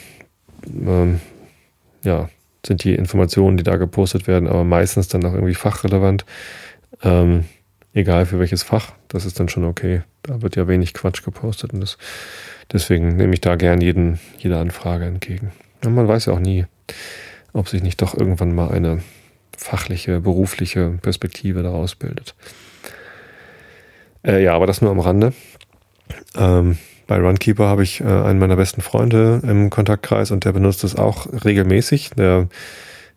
[0.68, 1.20] ähm,
[2.04, 2.30] ja,
[2.64, 6.26] sind die Informationen, die da gepostet werden, aber meistens dann auch irgendwie fachrelevant.
[7.02, 7.46] Ähm,
[7.96, 10.04] egal für welches Fach, das ist dann schon okay.
[10.22, 11.98] Da wird ja wenig Quatsch gepostet und das,
[12.72, 15.52] deswegen nehme ich da gern jeden, jede Anfrage entgegen.
[15.84, 16.66] Und man weiß ja auch nie,
[17.54, 19.02] ob sich nicht doch irgendwann mal eine
[19.58, 22.36] fachliche, berufliche Perspektive daraus bildet.
[24.26, 25.34] Äh, ja, aber das nur am Rande.
[26.38, 26.78] Ähm,
[27.08, 30.96] bei Runkeeper habe ich äh, einen meiner besten Freunde im Kontaktkreis und der benutzt es
[30.96, 32.12] auch regelmäßig.
[32.12, 32.48] Der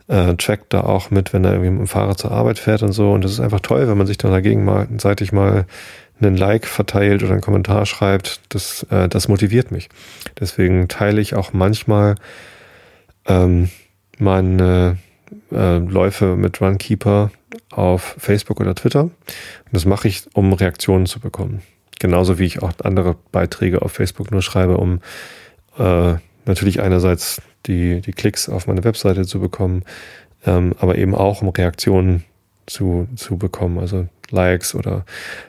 [0.09, 2.93] äh, trackt da auch mit, wenn er irgendwie mit dem Fahrrad zur Arbeit fährt und
[2.93, 3.13] so.
[3.13, 5.67] Und das ist einfach toll, wenn man sich dann dagegen mal seitig mal
[6.21, 8.41] einen Like verteilt oder einen Kommentar schreibt.
[8.51, 9.89] Das, äh, das motiviert mich.
[10.39, 12.15] Deswegen teile ich auch manchmal
[13.27, 13.71] ähm,
[14.19, 14.99] meine
[15.51, 17.31] äh, Läufe mit Runkeeper
[17.71, 19.03] auf Facebook oder Twitter.
[19.03, 19.13] Und
[19.73, 21.63] das mache ich, um Reaktionen zu bekommen.
[21.99, 25.01] Genauso wie ich auch andere Beiträge auf Facebook nur schreibe, um
[25.79, 29.85] äh, natürlich einerseits die, die Klicks auf meine Webseite zu bekommen,
[30.45, 32.25] ähm, aber eben auch um Reaktionen
[32.67, 35.05] zu, zu bekommen, also Likes oder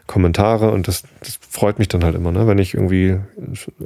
[0.08, 2.48] Kommentare und das, das freut mich dann halt immer, ne?
[2.48, 3.18] wenn ich irgendwie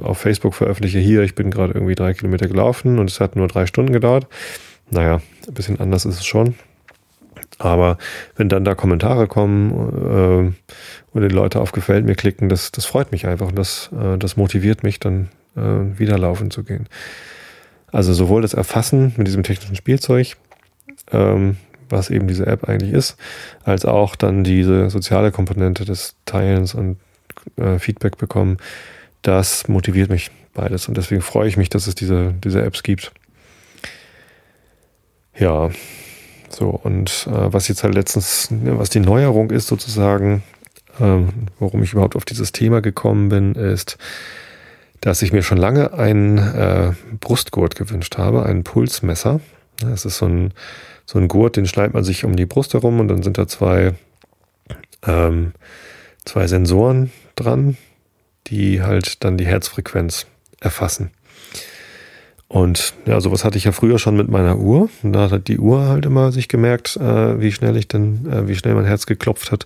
[0.02, 3.48] auf Facebook veröffentliche, hier, ich bin gerade irgendwie drei Kilometer gelaufen und es hat nur
[3.48, 4.26] drei Stunden gedauert.
[4.90, 6.54] Naja, ein bisschen anders ist es schon.
[7.58, 7.98] Aber
[8.36, 10.54] wenn dann da Kommentare kommen
[11.14, 13.90] äh, oder die Leute auf Gefällt mir klicken, das, das freut mich einfach und das,
[13.92, 16.88] äh, das motiviert mich dann äh, wieder laufen zu gehen.
[17.90, 20.36] Also sowohl das Erfassen mit diesem technischen Spielzeug,
[21.10, 21.56] ähm,
[21.88, 23.16] was eben diese App eigentlich ist,
[23.64, 26.98] als auch dann diese soziale Komponente des Teilens und
[27.56, 28.58] äh, Feedback bekommen,
[29.22, 33.12] das motiviert mich beides und deswegen freue ich mich, dass es diese, diese Apps gibt.
[35.38, 35.70] Ja,
[36.48, 40.42] so, und äh, was jetzt halt letztens, ne, was die Neuerung ist sozusagen,
[41.00, 43.98] ähm, warum ich überhaupt auf dieses Thema gekommen bin, ist,
[45.00, 49.40] dass ich mir schon lange ein äh, Brustgurt gewünscht habe, ein Pulsmesser.
[49.80, 50.52] Das ist so ein,
[51.08, 53.48] so ein Gurt, den schneidet man sich um die Brust herum und dann sind da
[53.48, 53.94] zwei,
[55.06, 55.52] ähm,
[56.26, 57.78] zwei Sensoren dran,
[58.48, 60.26] die halt dann die Herzfrequenz
[60.60, 61.10] erfassen.
[62.46, 64.90] Und ja, sowas hatte ich ja früher schon mit meiner Uhr.
[65.02, 68.46] Und da hat die Uhr halt immer sich gemerkt, äh, wie schnell ich denn, äh,
[68.46, 69.64] wie schnell mein Herz geklopft hat.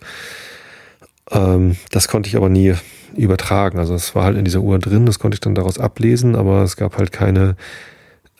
[1.32, 2.74] Ähm, das konnte ich aber nie
[3.16, 3.80] übertragen.
[3.80, 6.62] Also es war halt in dieser Uhr drin, das konnte ich dann daraus ablesen, aber
[6.62, 7.56] es gab halt keine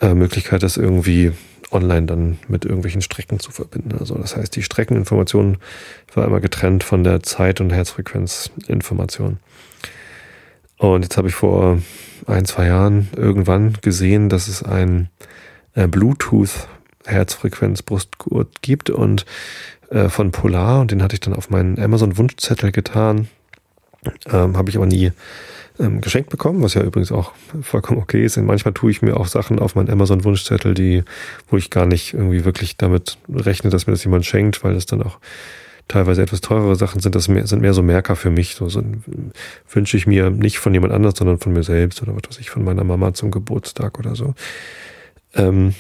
[0.01, 1.33] äh, Möglichkeit, das irgendwie
[1.73, 3.97] online dann mit irgendwelchen Strecken zu verbinden.
[3.99, 5.59] Also das heißt, die Streckeninformation
[6.15, 9.39] war immer getrennt von der Zeit- und Herzfrequenzinformation.
[10.79, 11.79] Und jetzt habe ich vor
[12.27, 15.09] ein, zwei Jahren irgendwann gesehen, dass es ein
[15.75, 16.69] äh, Bluetooth
[17.05, 19.25] Herzfrequenz-Brustgurt gibt und
[19.91, 23.29] äh, von Polar und den hatte ich dann auf meinen Amazon-Wunschzettel getan.
[24.27, 25.13] Ähm, habe ich aber nie
[25.79, 27.33] ähm, geschenkt bekommen, was ja übrigens auch
[27.63, 28.37] vollkommen okay ist.
[28.37, 31.03] Und manchmal tue ich mir auch Sachen auf meinen Amazon-Wunschzettel, die,
[31.49, 34.87] wo ich gar nicht irgendwie wirklich damit rechne, dass mir das jemand schenkt, weil das
[34.87, 35.19] dann auch
[35.89, 37.15] teilweise etwas teurere Sachen sind.
[37.15, 38.55] Das mehr, sind mehr so Merker für mich.
[38.55, 38.83] So, so
[39.71, 42.51] wünsche ich mir nicht von jemand anders, sondern von mir selbst oder was weiß ich,
[42.51, 44.35] von meiner Mama zum Geburtstag oder so.
[45.35, 45.75] Ähm,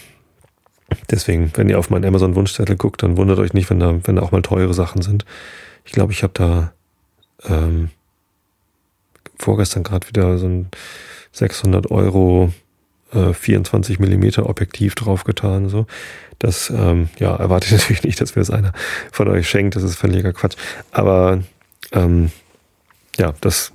[1.10, 4.22] deswegen, wenn ihr auf meinen Amazon-Wunschzettel guckt, dann wundert euch nicht, wenn da, wenn da
[4.22, 5.24] auch mal teure Sachen sind.
[5.84, 6.72] Ich glaube, ich habe da
[7.44, 7.90] ähm,
[9.38, 10.68] vorgestern gerade wieder so ein
[11.32, 12.52] 600 Euro
[13.12, 15.68] äh, 24 Millimeter Objektiv draufgetan.
[15.68, 15.86] So,
[16.38, 18.72] das ähm, ja erwarte ich natürlich nicht, dass mir das einer
[19.10, 19.76] von euch schenkt.
[19.76, 20.56] Das ist völliger Quatsch.
[20.90, 21.42] Aber
[21.92, 22.30] ähm,
[23.18, 23.72] ja, das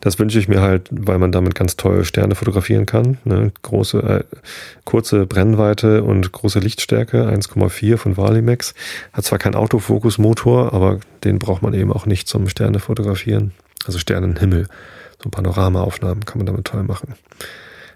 [0.00, 3.18] das wünsche ich mir halt, weil man damit ganz toll Sterne fotografieren kann.
[3.24, 3.52] Ne?
[3.62, 4.36] Große, äh,
[4.84, 8.74] kurze Brennweite und große Lichtstärke, 1,4 von Valimax.
[9.12, 13.52] Hat zwar keinen Autofokusmotor, aber den braucht man eben auch nicht zum Sterne fotografieren.
[13.86, 14.66] Also Sternenhimmel.
[15.22, 17.14] So Panoramaaufnahmen kann man damit toll machen.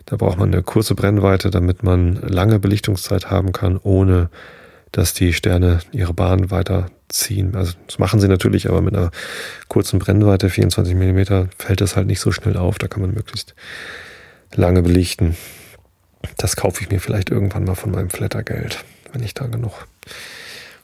[0.06, 4.28] Da braucht man eine kurze Brennweite, damit man lange Belichtungszeit haben kann, ohne
[4.92, 7.56] dass die Sterne ihre Bahn weiterziehen.
[7.56, 9.10] Also das machen sie natürlich, aber mit einer
[9.68, 12.78] kurzen Brennweite, 24 Millimeter, fällt das halt nicht so schnell auf.
[12.78, 13.54] Da kann man möglichst
[14.54, 15.36] lange belichten.
[16.36, 19.86] Das kaufe ich mir vielleicht irgendwann mal von meinem Flattergeld, wenn ich da genug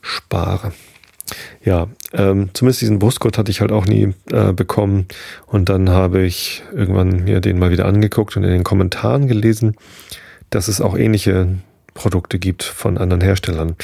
[0.01, 0.73] spare.
[1.63, 5.07] Ja, ähm, zumindest diesen Brustgurt hatte ich halt auch nie äh, bekommen.
[5.45, 9.75] Und dann habe ich irgendwann mir den mal wieder angeguckt und in den Kommentaren gelesen,
[10.49, 11.47] dass es auch ähnliche
[11.93, 13.75] Produkte gibt von anderen Herstellern.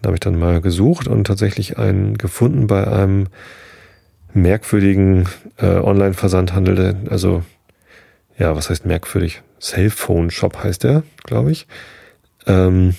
[0.00, 3.26] Da habe ich dann mal gesucht und tatsächlich einen gefunden bei einem
[4.32, 6.96] merkwürdigen äh, Online-Versandhandel.
[7.10, 7.42] Also,
[8.38, 9.42] ja, was heißt merkwürdig?
[9.60, 11.66] Cellphone-Shop heißt der, glaube ich.
[12.46, 12.94] Ähm,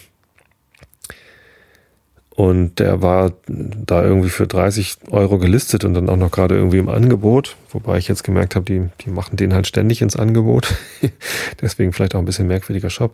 [2.40, 6.78] und der war da irgendwie für 30 Euro gelistet und dann auch noch gerade irgendwie
[6.78, 7.58] im Angebot.
[7.72, 10.74] Wobei ich jetzt gemerkt habe, die, die machen den halt ständig ins Angebot.
[11.62, 13.14] Deswegen vielleicht auch ein bisschen merkwürdiger Shop.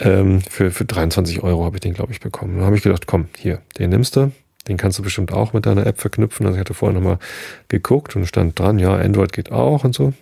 [0.00, 2.56] Ähm, für, für 23 Euro habe ich den, glaube ich, bekommen.
[2.56, 4.32] Dann habe ich gedacht, komm, hier, den nimmst du.
[4.66, 6.44] Den kannst du bestimmt auch mit deiner App verknüpfen.
[6.44, 7.20] Also ich hatte vorher nochmal
[7.68, 10.12] geguckt und stand dran, ja, Android geht auch und so.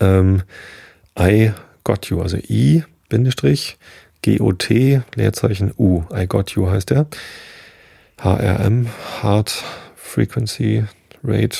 [0.00, 0.42] Ähm,
[1.18, 3.78] I got you, also I, Bindestrich,
[4.22, 4.70] GOT,
[5.14, 6.04] Leerzeichen U.
[6.14, 7.06] I got you heißt der.
[8.22, 8.86] HRM,
[9.22, 9.64] Heart
[9.96, 10.84] Frequency
[11.24, 11.58] Rate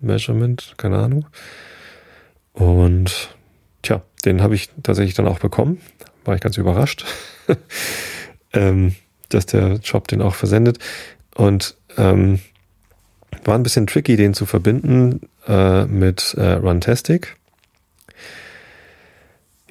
[0.00, 1.26] Measurement, keine Ahnung.
[2.52, 3.34] Und
[3.82, 5.80] tja, den habe ich tatsächlich dann auch bekommen.
[6.24, 7.04] War ich ganz überrascht,
[8.52, 8.94] ähm,
[9.28, 10.78] dass der Shop den auch versendet.
[11.34, 12.40] Und ähm,
[13.44, 17.36] war ein bisschen tricky, den zu verbinden äh, mit äh, Runtastic.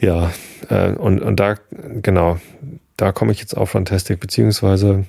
[0.04, 0.34] Ja,
[0.70, 1.56] äh, und, und da,
[2.02, 2.38] genau,
[2.98, 5.06] da komme ich jetzt auf Runtastic, beziehungsweise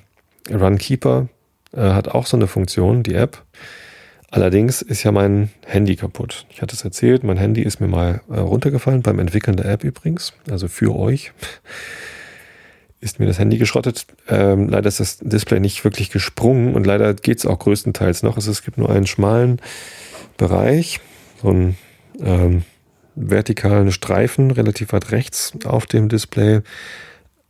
[0.49, 1.27] Runkeeper
[1.73, 3.43] äh, hat auch so eine Funktion, die App.
[4.31, 6.47] Allerdings ist ja mein Handy kaputt.
[6.49, 9.83] Ich hatte es erzählt, mein Handy ist mir mal äh, runtergefallen, beim Entwickeln der App
[9.83, 11.33] übrigens, also für euch.
[13.01, 14.07] Ist mir das Handy geschrottet.
[14.29, 18.37] Ähm, leider ist das Display nicht wirklich gesprungen und leider geht es auch größtenteils noch.
[18.37, 19.61] Also es gibt nur einen schmalen
[20.37, 21.01] Bereich,
[21.43, 21.77] so ein
[22.21, 22.63] ähm,
[23.15, 26.63] vertikalen Streifen relativ weit rechts auf dem Display,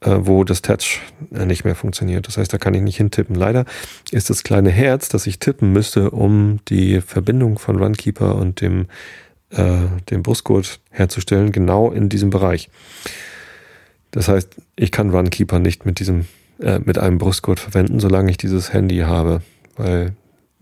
[0.01, 1.01] äh, wo das Touch
[1.33, 2.27] äh, nicht mehr funktioniert.
[2.27, 3.35] Das heißt, da kann ich nicht hintippen.
[3.35, 3.65] Leider
[4.11, 8.87] ist das kleine Herz, das ich tippen müsste, um die Verbindung von Runkeeper und dem,
[9.51, 12.69] äh, dem Brustgurt herzustellen, genau in diesem Bereich.
[14.11, 16.27] Das heißt, ich kann Runkeeper nicht mit diesem,
[16.61, 19.43] äh, mit einem Brustgurt verwenden, solange ich dieses Handy habe,
[19.77, 20.13] weil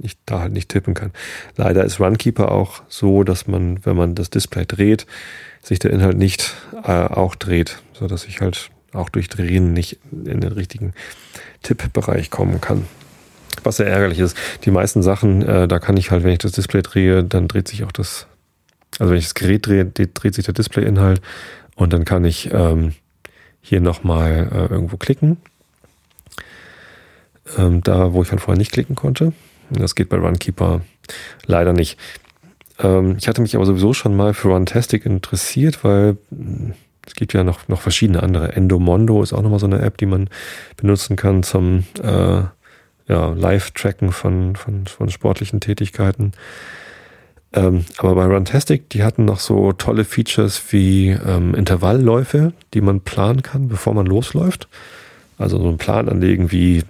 [0.02, 1.12] ich da halt nicht tippen kann.
[1.56, 5.06] Leider ist Runkeeper auch so, dass man, wenn man das Display dreht,
[5.62, 9.98] sich der Inhalt nicht äh, auch dreht, so dass ich halt auch durch Drehen nicht
[10.12, 10.92] in den richtigen
[11.62, 12.86] Tippbereich kommen kann.
[13.62, 14.36] Was sehr ärgerlich ist.
[14.64, 17.68] Die meisten Sachen, äh, da kann ich halt, wenn ich das Display drehe, dann dreht
[17.68, 18.26] sich auch das,
[18.98, 21.20] also wenn ich das Gerät drehe, dreht sich der Display-Inhalt
[21.76, 22.94] und dann kann ich ähm,
[23.60, 25.38] hier nochmal äh, irgendwo klicken.
[27.56, 29.32] Ähm, da, wo ich halt vorher nicht klicken konnte.
[29.78, 30.82] Das geht bei Runkeeper
[31.46, 31.98] leider nicht.
[32.78, 36.74] Ähm, ich hatte mich aber sowieso schon mal für Runtastic interessiert, weil hm,
[37.06, 38.52] es gibt ja noch, noch verschiedene andere.
[38.52, 40.28] Endomondo ist auch nochmal so eine App, die man
[40.76, 42.42] benutzen kann zum äh,
[43.08, 46.32] ja, Live-Tracken von, von, von sportlichen Tätigkeiten.
[47.52, 53.00] Ähm, aber bei Runtastic, die hatten noch so tolle Features wie ähm, Intervallläufe, die man
[53.00, 54.68] planen kann, bevor man losläuft.
[55.42, 56.82] Also so einen Plan anlegen, wie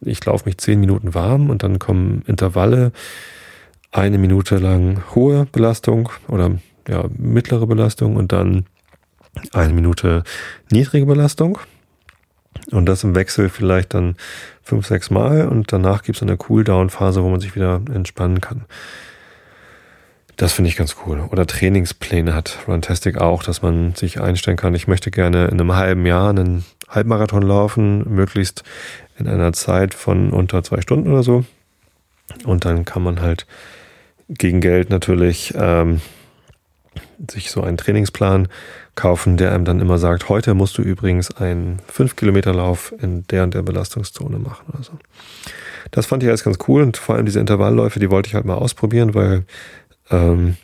[0.00, 2.92] ich laufe mich zehn Minuten warm und dann kommen Intervalle,
[3.92, 6.52] eine Minute lang hohe Belastung oder
[6.88, 8.66] ja, mittlere Belastung und dann
[9.52, 10.24] eine Minute
[10.70, 11.58] niedrige Belastung.
[12.70, 14.16] Und das im Wechsel vielleicht dann
[14.62, 18.64] fünf, sechs Mal und danach gibt es eine Cooldown-Phase, wo man sich wieder entspannen kann.
[20.36, 21.20] Das finde ich ganz cool.
[21.30, 25.74] Oder Trainingspläne hat Runtastic auch, dass man sich einstellen kann, ich möchte gerne in einem
[25.74, 28.62] halben Jahr einen Halbmarathon laufen, möglichst
[29.18, 31.44] in einer Zeit von unter zwei Stunden oder so.
[32.44, 33.46] Und dann kann man halt
[34.28, 36.00] gegen Geld natürlich ähm,
[37.30, 38.48] sich so einen Trainingsplan
[38.94, 43.54] kaufen, der einem dann immer sagt, heute musst du übrigens einen 5-Kilometer-Lauf in der und
[43.54, 44.92] der Belastungszone machen oder so.
[45.90, 48.44] Das fand ich alles ganz cool und vor allem diese Intervallläufe, die wollte ich halt
[48.44, 49.44] mal ausprobieren, weil
[50.10, 50.56] ähm,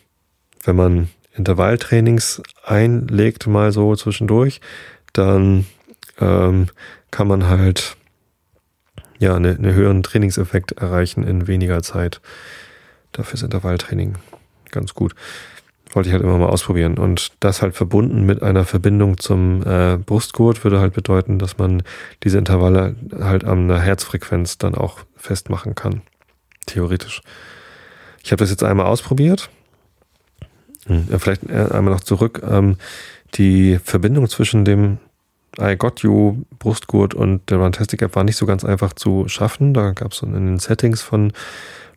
[0.64, 4.60] wenn man Intervalltrainings einlegt, mal so zwischendurch,
[5.12, 5.66] dann
[6.20, 6.66] ähm,
[7.10, 7.96] kann man halt
[9.18, 12.20] ja einen eine höheren Trainingseffekt erreichen in weniger Zeit.
[13.12, 14.16] Dafür ist Intervalltraining
[14.70, 15.14] ganz gut.
[15.92, 16.98] Wollte ich halt immer mal ausprobieren.
[16.98, 21.82] Und das halt verbunden mit einer Verbindung zum äh, Brustgurt würde halt bedeuten, dass man
[22.24, 26.02] diese Intervalle halt an einer Herzfrequenz dann auch festmachen kann.
[26.66, 27.22] Theoretisch.
[28.22, 29.48] Ich habe das jetzt einmal ausprobiert.
[30.86, 32.42] Hm, vielleicht äh, einmal noch zurück.
[32.46, 32.76] Ähm,
[33.34, 34.98] die Verbindung zwischen dem
[35.60, 39.74] I Got You Brustgurt und der Runtastic App war nicht so ganz einfach zu schaffen.
[39.74, 41.32] Da gab es in den Settings von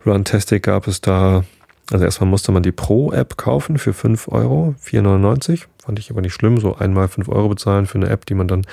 [0.06, 1.44] Runtastic gab es da,
[1.92, 5.66] also erstmal musste man die Pro-App kaufen für 5 Euro, 4,99.
[5.84, 8.48] Fand ich aber nicht schlimm, so einmal 5 Euro bezahlen für eine App, die man
[8.48, 8.66] dann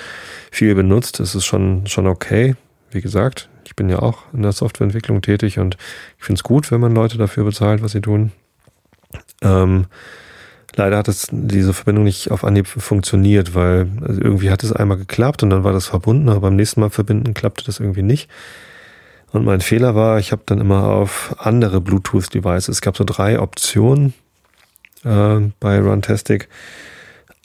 [0.51, 1.19] viel benutzt.
[1.19, 2.55] Das ist schon, schon okay.
[2.91, 5.77] Wie gesagt, ich bin ja auch in der Softwareentwicklung tätig und
[6.17, 8.31] ich finde es gut, wenn man Leute dafür bezahlt, was sie tun.
[9.41, 9.87] Ähm,
[10.77, 15.43] leider hat es diese Verbindung nicht auf Anhieb funktioniert, weil irgendwie hat es einmal geklappt
[15.43, 18.29] und dann war das verbunden, aber beim nächsten Mal verbinden klappte das irgendwie nicht.
[19.31, 23.39] Und mein Fehler war, ich habe dann immer auf andere Bluetooth-Devices, es gab so drei
[23.39, 24.13] Optionen
[25.03, 26.47] äh, bei Runtastic.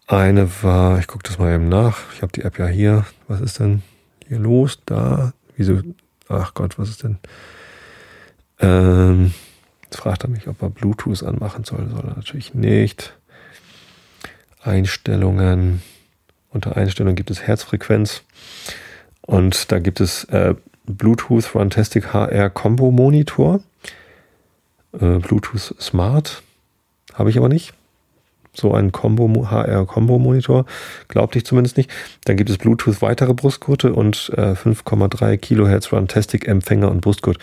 [0.06, 3.40] Eine war, ich gucke das mal eben nach, ich habe die App ja hier, was
[3.40, 3.82] ist denn
[4.28, 4.78] hier los?
[4.86, 5.80] Da, wieso
[6.28, 7.18] ach Gott, was ist denn?
[8.60, 9.32] Ähm,
[9.84, 11.88] jetzt fragt er mich, ob er Bluetooth anmachen soll.
[11.90, 13.14] Soll er natürlich nicht.
[14.62, 15.82] Einstellungen.
[16.50, 18.22] Unter Einstellungen gibt es Herzfrequenz.
[19.22, 20.54] Und da gibt es äh,
[20.86, 23.60] Bluetooth Runtastic HR Combo Monitor.
[24.92, 26.42] Äh, Bluetooth Smart.
[27.14, 27.74] Habe ich aber nicht
[28.54, 30.66] so ein Combo HR Combo Monitor,
[31.08, 31.90] glaubte ich zumindest nicht.
[32.24, 37.38] Dann gibt es Bluetooth weitere Brustgurte und äh, 5,3 Kilohertz Runtastic Empfänger und Brustgurt.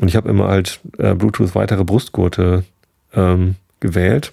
[0.00, 2.64] Und ich habe immer halt äh, Bluetooth weitere Brustgurte
[3.14, 4.32] ähm, gewählt.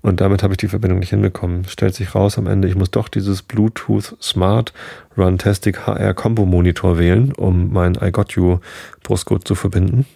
[0.00, 1.64] Und damit habe ich die Verbindung nicht hinbekommen.
[1.68, 4.72] Stellt sich raus am Ende, ich muss doch dieses Bluetooth Smart
[5.16, 8.58] Runtastic HR Combo Monitor wählen, um mein I Got You
[9.02, 10.06] Brustgurt zu verbinden.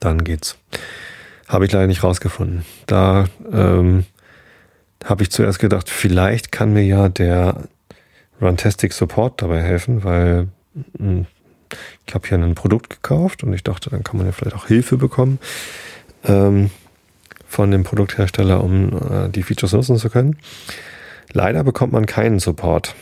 [0.00, 0.58] Dann geht's.
[1.46, 2.64] Habe ich leider nicht rausgefunden.
[2.86, 4.04] Da ähm,
[5.04, 7.68] habe ich zuerst gedacht, vielleicht kann mir ja der
[8.40, 11.26] Runtastic Support dabei helfen, weil mh, hm,
[12.06, 14.66] ich habe hier ein Produkt gekauft und ich dachte, dann kann man ja vielleicht auch
[14.66, 15.38] Hilfe bekommen
[16.24, 16.70] ähm,
[17.48, 20.36] von dem Produkthersteller, um äh, die Features nutzen zu können.
[21.32, 22.94] Leider bekommt man keinen Support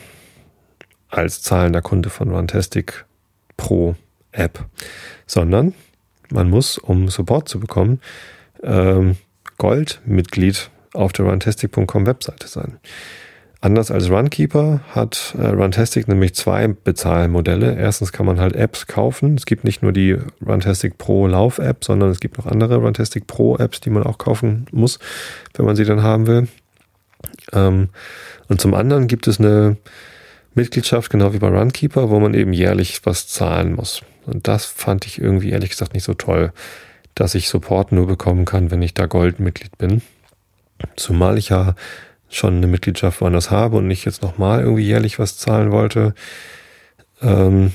[1.09, 3.05] als zahlender Kunde von Runtastic
[3.57, 3.97] Pro
[4.33, 4.65] App,
[5.27, 5.75] sondern
[6.31, 8.01] man muss, um Support zu bekommen,
[8.63, 9.17] ähm,
[9.59, 12.79] Goldmitglied auf der runtastic.com Webseite sein.
[13.67, 17.77] Anders als Runkeeper hat äh, Runtastic nämlich zwei Bezahlmodelle.
[17.77, 19.35] Erstens kann man halt Apps kaufen.
[19.35, 23.57] Es gibt nicht nur die Runtastic Pro Lauf-App, sondern es gibt noch andere Runtastic Pro
[23.57, 25.01] Apps, die man auch kaufen muss,
[25.55, 26.47] wenn man sie dann haben will.
[27.53, 27.89] Ähm,
[28.47, 29.77] und zum anderen gibt es eine
[30.55, 34.03] Mitgliedschaft, genau wie bei Runkeeper, wo man eben jährlich was zahlen muss.
[34.27, 36.53] Und das fand ich irgendwie ehrlich gesagt nicht so toll
[37.17, 40.03] dass ich Support nur bekommen kann, wenn ich da Goldmitglied bin.
[40.97, 41.75] Zumal ich ja
[42.29, 46.15] schon eine Mitgliedschaft woanders habe und nicht jetzt nochmal irgendwie jährlich was zahlen wollte.
[47.23, 47.73] Ähm,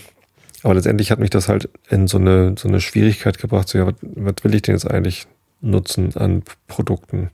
[0.64, 3.88] aber letztendlich hat mich das halt in so eine, so eine Schwierigkeit gebracht, so ja,
[3.88, 5.28] was, was will ich denn jetzt eigentlich
[5.62, 7.30] nutzen an Produkten?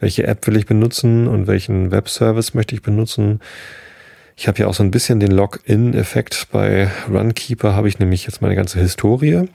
[0.00, 3.40] Welche App will ich benutzen und welchen Webservice möchte ich benutzen?
[4.36, 8.42] Ich habe ja auch so ein bisschen den Login-Effekt bei Runkeeper, habe ich nämlich jetzt
[8.42, 9.48] meine ganze Historie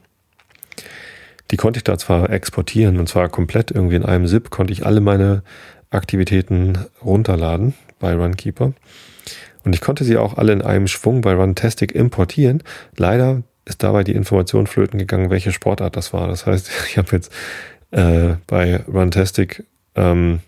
[1.51, 4.85] die konnte ich da zwar exportieren und zwar komplett irgendwie in einem ZIP, konnte ich
[4.85, 5.43] alle meine
[5.91, 8.73] Aktivitäten runterladen bei Runkeeper.
[9.63, 12.63] Und ich konnte sie auch alle in einem Schwung bei Runtastic importieren.
[12.95, 16.27] Leider ist dabei die Information flöten gegangen, welche Sportart das war.
[16.27, 17.31] Das heißt, ich habe jetzt
[17.91, 19.63] äh, bei Runtastic
[19.95, 20.39] ähm,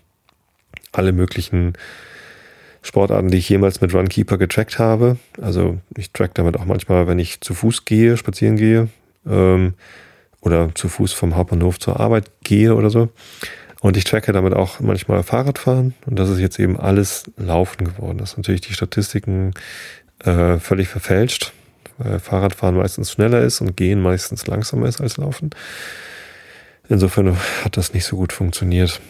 [0.92, 1.74] alle möglichen
[2.82, 5.16] Sportarten, die ich jemals mit Runkeeper getrackt habe.
[5.40, 8.88] Also ich track damit auch manchmal, wenn ich zu Fuß gehe, spazieren gehe
[9.26, 9.74] ähm,
[10.40, 13.08] oder zu Fuß vom Hauptbahnhof zur Arbeit gehe oder so.
[13.82, 18.18] Und ich tracke damit auch manchmal Fahrradfahren und das ist jetzt eben alles Laufen geworden.
[18.18, 19.54] Das ist natürlich die Statistiken
[20.20, 21.52] äh, völlig verfälscht,
[21.98, 25.50] weil Fahrradfahren meistens schneller ist und Gehen meistens langsamer ist als Laufen.
[26.88, 29.00] Insofern hat das nicht so gut funktioniert.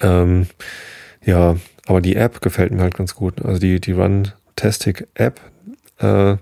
[0.00, 0.46] Ähm,
[1.24, 3.44] ja, aber die App gefällt mir halt ganz gut.
[3.44, 5.40] Also die, die Runtastic App,
[5.98, 6.36] äh,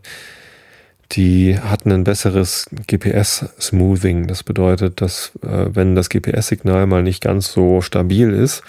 [1.12, 4.26] die hat ein besseres GPS-Smoothing.
[4.26, 8.62] Das bedeutet, dass äh, wenn das GPS-Signal mal nicht ganz so stabil ist,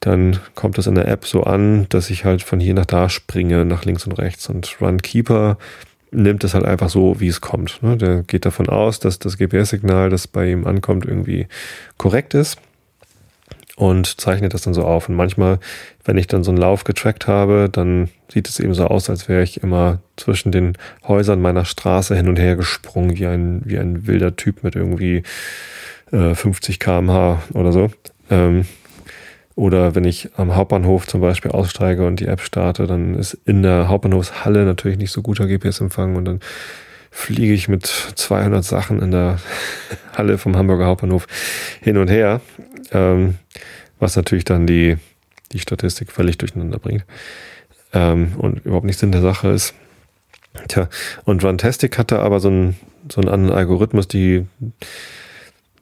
[0.00, 3.08] dann kommt das in der App so an, dass ich halt von hier nach da
[3.08, 4.48] springe, nach links und rechts.
[4.48, 5.58] Und Runkeeper
[6.10, 7.82] nimmt es halt einfach so, wie es kommt.
[7.82, 7.96] Ne?
[7.96, 11.46] Der geht davon aus, dass das GPS-Signal, das bei ihm ankommt, irgendwie
[11.98, 12.58] korrekt ist
[13.82, 15.08] und zeichnet das dann so auf.
[15.08, 15.58] Und manchmal,
[16.04, 19.28] wenn ich dann so einen Lauf getrackt habe, dann sieht es eben so aus, als
[19.28, 20.74] wäre ich immer zwischen den
[21.08, 25.24] Häusern meiner Straße hin und her gesprungen, wie ein, wie ein wilder Typ mit irgendwie
[26.12, 27.90] äh, 50 kmh oder so.
[28.30, 28.66] Ähm,
[29.56, 33.64] oder wenn ich am Hauptbahnhof zum Beispiel aussteige und die App starte, dann ist in
[33.64, 36.40] der Hauptbahnhofshalle natürlich nicht so guter GPS-Empfang und dann
[37.10, 39.38] fliege ich mit 200 Sachen in der
[40.16, 41.26] Halle vom Hamburger Hauptbahnhof
[41.80, 42.40] hin und her,
[42.92, 43.36] ähm,
[43.98, 44.96] was natürlich dann die,
[45.52, 47.04] die Statistik völlig durcheinander bringt
[47.92, 49.74] ähm, und überhaupt nicht Sinn der Sache ist.
[50.68, 50.88] Tja,
[51.24, 52.76] und Runtastic hatte aber so einen,
[53.10, 54.46] so einen anderen Algorithmus, die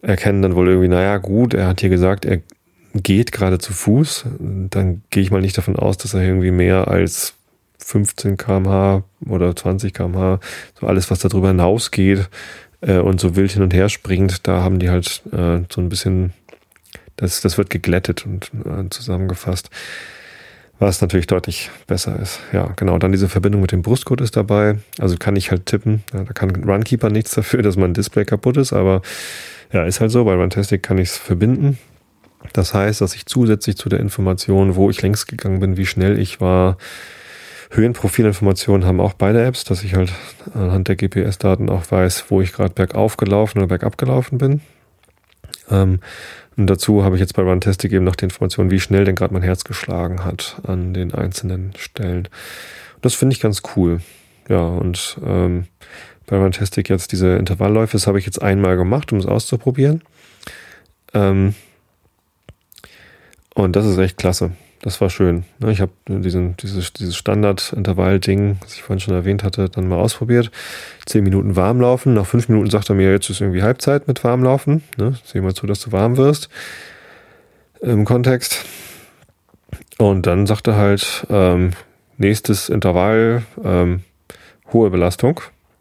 [0.03, 2.41] erkennen dann wohl irgendwie, naja, gut, er hat hier gesagt, er
[2.95, 6.89] geht gerade zu Fuß, dann gehe ich mal nicht davon aus, dass er irgendwie mehr
[6.89, 7.35] als
[7.79, 10.41] 15 kmh oder 20 kmh,
[10.79, 12.29] so alles, was darüber hinausgeht
[12.81, 15.89] äh, und so wild hin und her springt, da haben die halt äh, so ein
[15.89, 16.33] bisschen,
[17.21, 19.71] das, das wird geglättet und äh, zusammengefasst,
[20.79, 22.41] was natürlich deutlich besser ist.
[22.53, 22.99] Ja, genau.
[22.99, 24.79] Dann diese Verbindung mit dem Brustcode ist dabei.
[24.99, 26.03] Also kann ich halt tippen.
[26.13, 29.03] Ja, da kann Runkeeper nichts dafür, dass mein Display kaputt ist, aber
[29.73, 30.25] ja, ist halt so.
[30.25, 31.79] Bei Runtastic kann ich es verbinden.
[32.55, 36.19] Das heißt, dass ich zusätzlich zu der Information, wo ich längst gegangen bin, wie schnell
[36.19, 36.79] ich war,
[37.73, 40.13] Höhenprofilinformationen haben auch beide Apps, dass ich halt
[40.55, 44.61] anhand der GPS-Daten auch weiß, wo ich gerade bergauf gelaufen oder bergab gelaufen bin.
[45.71, 46.01] Ähm,
[46.61, 49.33] und dazu habe ich jetzt bei Runtastic eben noch die Information, wie schnell denn gerade
[49.33, 52.29] mein Herz geschlagen hat an den einzelnen Stellen.
[53.01, 54.03] Das finde ich ganz cool.
[54.47, 55.69] Ja, und ähm,
[56.27, 60.03] bei Runtastic jetzt diese Intervallläufe, das habe ich jetzt einmal gemacht, um es auszuprobieren.
[61.15, 61.55] Ähm,
[63.55, 64.53] und das ist echt klasse.
[64.83, 65.45] Das war schön.
[65.59, 65.73] Ne?
[65.73, 70.51] Ich habe diesen, dieses, dieses Standard-Intervall-Ding, das ich vorhin schon erwähnt hatte, dann mal ausprobiert.
[71.05, 72.15] Zehn Minuten warmlaufen.
[72.15, 74.83] Nach fünf Minuten sagt er mir, jetzt ist irgendwie Halbzeit mit warmlaufen.
[74.97, 75.19] Ne?
[75.25, 76.49] Sieh mal zu, dass du warm wirst.
[77.83, 78.65] Im Kontext.
[79.99, 81.73] Und dann sagt er halt, ähm,
[82.17, 84.03] nächstes Intervall, ähm,
[84.73, 85.41] hohe Belastung.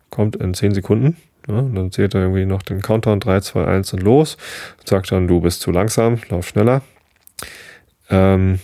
[0.10, 1.16] Kommt in zehn Sekunden.
[1.48, 4.36] Ja, und dann zählt er irgendwie noch den Countdown 3, 2, 1 und los.
[4.84, 6.82] Sagt dann, du bist zu langsam, lauf schneller.
[8.10, 8.60] Ähm,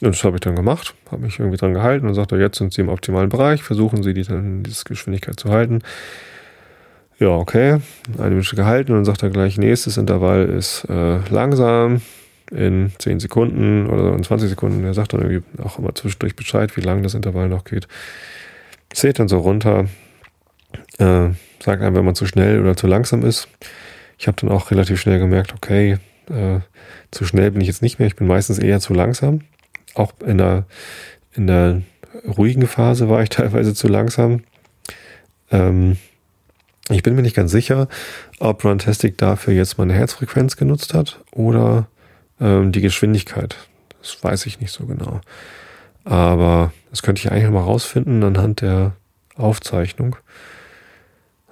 [0.00, 2.72] und das habe ich dann gemacht, habe mich irgendwie dran gehalten und sagte, jetzt sind
[2.72, 5.82] Sie im optimalen Bereich, versuchen Sie die dann diese Geschwindigkeit zu halten.
[7.20, 7.80] Ja, okay,
[8.18, 12.02] eine Minute gehalten und dann sagt er gleich, nächstes Intervall ist äh, langsam
[12.50, 14.84] in 10 Sekunden oder in 20 Sekunden.
[14.84, 17.86] Er sagt dann irgendwie auch immer zwischendurch Bescheid, wie lang das Intervall noch geht.
[18.92, 19.86] Zählt dann so runter,
[20.98, 21.28] äh,
[21.60, 23.48] sagt einem, wenn man zu schnell oder zu langsam ist.
[24.18, 26.60] Ich habe dann auch relativ schnell gemerkt, okay, äh,
[27.12, 29.40] zu schnell bin ich jetzt nicht mehr, ich bin meistens eher zu langsam
[29.94, 30.64] auch in der,
[31.32, 31.82] in der
[32.36, 34.42] ruhigen Phase war ich teilweise zu langsam.
[35.50, 35.96] Ähm,
[36.90, 37.88] ich bin mir nicht ganz sicher,
[38.40, 41.88] ob Runtastic dafür jetzt meine Herzfrequenz genutzt hat oder
[42.40, 43.56] ähm, die Geschwindigkeit.
[44.00, 45.20] Das weiß ich nicht so genau.
[46.04, 48.92] Aber das könnte ich eigentlich mal rausfinden anhand der
[49.36, 50.16] Aufzeichnung.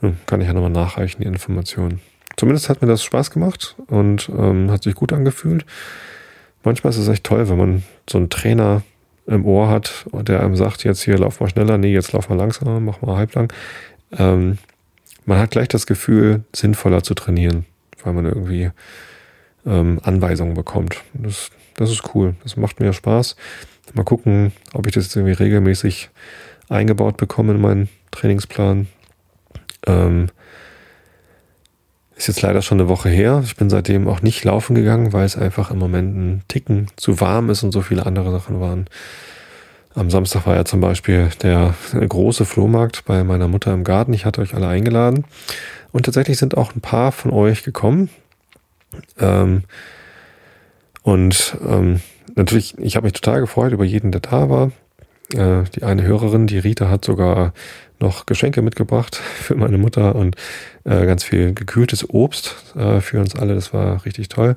[0.01, 2.03] Hm, kann ich ja nochmal nachreichen, die Informationen.
[2.37, 5.65] Zumindest hat mir das Spaß gemacht und ähm, hat sich gut angefühlt
[6.65, 8.83] manchmal ist es echt toll, wenn man so einen Trainer
[9.27, 12.37] im Ohr hat, der einem sagt, jetzt hier lauf mal schneller, nee, jetzt lauf mal
[12.37, 13.53] langsamer, mach mal halblang.
[14.17, 14.59] Ähm,
[15.25, 17.65] man hat gleich das Gefühl, sinnvoller zu trainieren,
[18.03, 18.71] weil man irgendwie
[19.65, 21.03] ähm, Anweisungen bekommt.
[21.15, 22.35] Das, das ist cool.
[22.43, 23.37] Das macht mir Spaß.
[23.95, 26.11] Mal gucken, ob ich das jetzt irgendwie regelmäßig
[26.69, 28.89] eingebaut bekomme in meinen Trainingsplan.
[29.87, 30.29] Ähm,
[32.23, 33.43] ist jetzt leider schon eine Woche her.
[33.45, 37.21] Ich bin seitdem auch nicht laufen gegangen, weil es einfach im Moment ein Ticken zu
[37.21, 38.87] warm ist und so viele andere Sachen waren.
[39.97, 44.13] Am Samstag war ja zum Beispiel der große Flohmarkt bei meiner Mutter im Garten.
[44.13, 45.25] Ich hatte euch alle eingeladen.
[45.91, 48.09] Und tatsächlich sind auch ein paar von euch gekommen.
[49.19, 49.65] Ähm,
[51.03, 52.03] und ähm,
[52.37, 54.71] natürlich, ich habe mich total gefreut über jeden, der da war.
[55.35, 57.53] Äh, die eine Hörerin, die Rita, hat sogar
[58.03, 60.37] noch Geschenke mitgebracht für meine Mutter und
[60.85, 63.55] äh, ganz viel gekühltes Obst äh, für uns alle.
[63.55, 64.57] Das war richtig toll.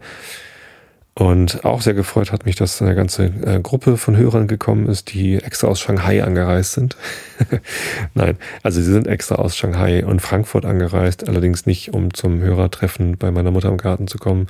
[1.18, 5.14] Und auch sehr gefreut hat mich, dass eine ganze äh, Gruppe von Hörern gekommen ist,
[5.14, 6.98] die extra aus Shanghai angereist sind.
[8.14, 13.18] Nein, also sie sind extra aus Shanghai und Frankfurt angereist, allerdings nicht, um zum Hörertreffen
[13.18, 14.48] bei meiner Mutter im Garten zu kommen,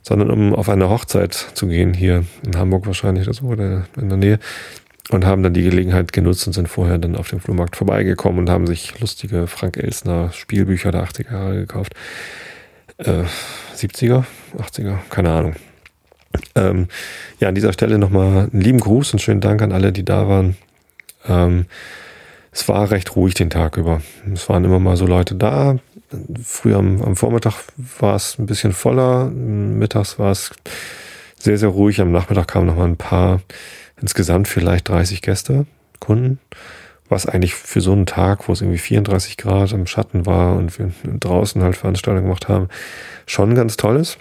[0.00, 4.08] sondern um auf eine Hochzeit zu gehen, hier in Hamburg wahrscheinlich oder so oder in
[4.08, 4.38] der Nähe.
[5.10, 8.50] Und haben dann die Gelegenheit genutzt und sind vorher dann auf dem Flohmarkt vorbeigekommen und
[8.50, 11.94] haben sich lustige Frank Elsner Spielbücher der 80er Jahre gekauft.
[12.98, 13.22] Äh,
[13.76, 14.24] 70er,
[14.58, 15.56] 80er, keine Ahnung.
[16.54, 16.88] Ähm,
[17.38, 20.28] ja, an dieser Stelle nochmal einen lieben Gruß und schönen Dank an alle, die da
[20.28, 20.56] waren.
[21.28, 21.66] Ähm,
[22.52, 24.00] es war recht ruhig den Tag über.
[24.32, 25.76] Es waren immer mal so Leute da.
[26.42, 27.54] Früher am, am Vormittag
[27.98, 29.26] war es ein bisschen voller.
[29.26, 30.50] Mittags war es
[31.38, 32.00] sehr, sehr ruhig.
[32.00, 33.42] Am Nachmittag kamen nochmal ein paar,
[34.00, 35.66] insgesamt vielleicht 30 Gäste,
[36.00, 36.38] Kunden.
[37.08, 40.76] Was eigentlich für so einen Tag, wo es irgendwie 34 Grad im Schatten war und
[40.78, 42.68] wir draußen halt Veranstaltungen gemacht haben,
[43.26, 44.18] schon ganz toll ist.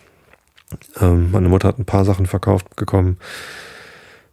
[1.02, 3.18] Ähm, meine Mutter hat ein paar Sachen verkauft bekommen,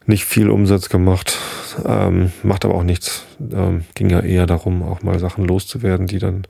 [0.07, 1.39] nicht viel Umsatz gemacht,
[1.85, 3.25] ähm, macht aber auch nichts.
[3.41, 6.47] Ähm, ging ja eher darum, auch mal Sachen loszuwerden, die dann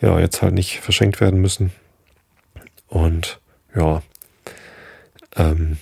[0.00, 1.72] ja jetzt halt nicht verschenkt werden müssen.
[2.88, 3.40] Und
[3.74, 4.02] ja,
[5.36, 5.78] ähm,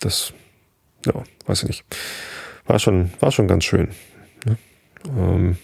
[0.00, 0.32] das,
[1.04, 1.14] ja,
[1.46, 1.84] weiß ich nicht.
[2.66, 3.88] War schon, war schon ganz schön.
[4.44, 4.56] Ne?
[5.16, 5.58] Ähm,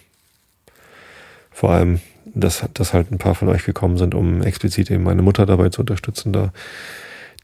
[1.51, 2.01] vor allem
[2.35, 5.69] dass, dass halt ein paar von euch gekommen sind, um explizit eben meine Mutter dabei
[5.69, 6.53] zu unterstützen, da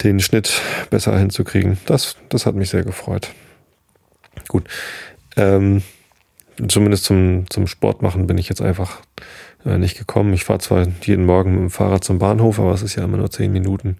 [0.03, 1.79] den Schnitt besser hinzukriegen.
[1.87, 3.31] Das, das hat mich sehr gefreut.
[4.49, 4.69] Gut.
[5.37, 5.83] Ähm,
[6.69, 9.01] zumindest zum, zum Sport machen bin ich jetzt einfach
[9.65, 10.35] äh, nicht gekommen.
[10.35, 13.17] Ich fahre zwar jeden Morgen mit dem Fahrrad zum Bahnhof, aber es ist ja immer
[13.17, 13.97] nur zehn Minuten.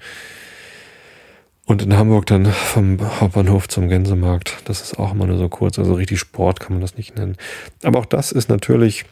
[1.67, 4.57] Und in Hamburg dann vom Hauptbahnhof zum Gänsemarkt.
[4.67, 5.79] Das ist auch immer nur so kurz.
[5.79, 7.37] Also richtig Sport kann man das nicht nennen.
[7.83, 9.05] Aber auch das ist natürlich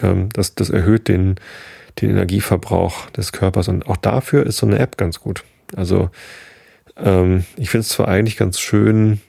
[0.00, 1.34] ähm, das, das erhöht den,
[2.00, 3.66] den Energieverbrauch des Körpers.
[3.68, 5.44] Und auch dafür ist so eine App ganz gut.
[5.74, 6.10] Also
[6.96, 9.20] ähm, ich finde es zwar eigentlich ganz schön,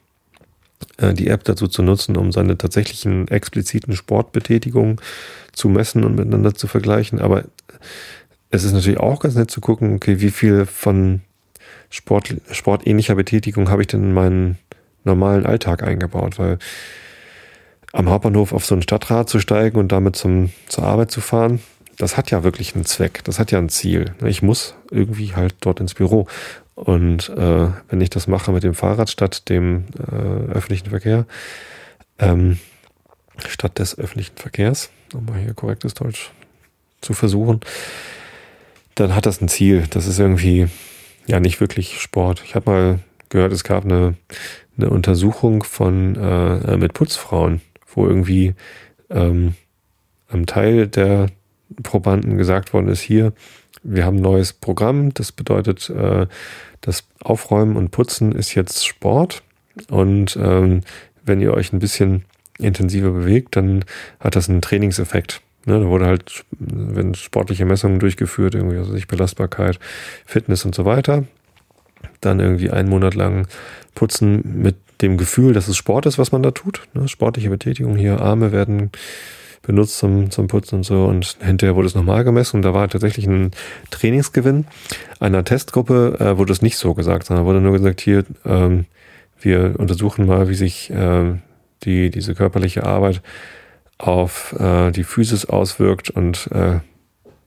[0.97, 4.97] äh, die App dazu zu nutzen, um seine tatsächlichen expliziten Sportbetätigungen
[5.51, 7.45] zu messen und miteinander zu vergleichen, aber
[8.49, 11.21] es ist natürlich auch ganz nett zu gucken, okay, wie viel von
[11.89, 14.57] Sport, sportähnlicher Betätigung habe ich denn in meinen
[15.03, 16.59] normalen Alltag eingebaut, weil
[17.93, 21.61] am Hauptbahnhof auf so ein Stadtrad zu steigen und damit zum, zur Arbeit zu fahren,
[21.97, 24.13] das hat ja wirklich einen Zweck, das hat ja ein Ziel.
[24.23, 26.27] Ich muss irgendwie halt dort ins Büro.
[26.75, 31.25] Und äh, wenn ich das mache mit dem Fahrrad statt dem äh, öffentlichen Verkehr,
[32.19, 32.59] ähm,
[33.47, 36.31] statt des öffentlichen Verkehrs, um mal hier korrektes Deutsch
[37.01, 37.61] zu versuchen,
[38.93, 39.85] dann hat das ein Ziel.
[39.89, 40.67] Das ist irgendwie
[41.27, 42.41] ja nicht wirklich Sport.
[42.45, 42.99] Ich habe mal
[43.29, 44.15] gehört, es gab eine,
[44.77, 47.61] eine Untersuchung von äh, mit Putzfrauen
[47.97, 48.53] wo irgendwie
[49.09, 49.55] ähm,
[50.29, 51.27] einem Teil der
[51.83, 53.33] Probanden gesagt worden ist, hier,
[53.83, 56.27] wir haben ein neues Programm, das bedeutet, äh,
[56.79, 59.43] das Aufräumen und Putzen ist jetzt Sport
[59.89, 60.81] und ähm,
[61.25, 62.23] wenn ihr euch ein bisschen
[62.59, 63.83] intensiver bewegt, dann
[64.19, 65.41] hat das einen Trainingseffekt.
[65.67, 69.79] Ne, da wurde halt, wenn sportliche Messungen durchgeführt, irgendwie, also sich Belastbarkeit,
[70.25, 71.25] Fitness und so weiter.
[72.21, 73.47] Dann irgendwie einen Monat lang
[73.93, 76.87] putzen mit dem Gefühl, dass es Sport ist, was man da tut.
[76.93, 77.09] Ne?
[77.09, 78.91] Sportliche Betätigung hier, Arme werden
[79.61, 81.03] benutzt zum, zum Putzen und so.
[81.03, 83.51] Und hinterher wurde es nochmal gemessen und da war tatsächlich ein
[83.91, 84.67] Trainingsgewinn.
[85.19, 88.85] Einer Testgruppe äh, wurde es nicht so gesagt, sondern wurde nur gesagt, hier, ähm,
[89.41, 91.33] wir untersuchen mal, wie sich äh,
[91.83, 93.21] die, diese körperliche Arbeit
[93.97, 96.79] auf äh, die Physis auswirkt und äh,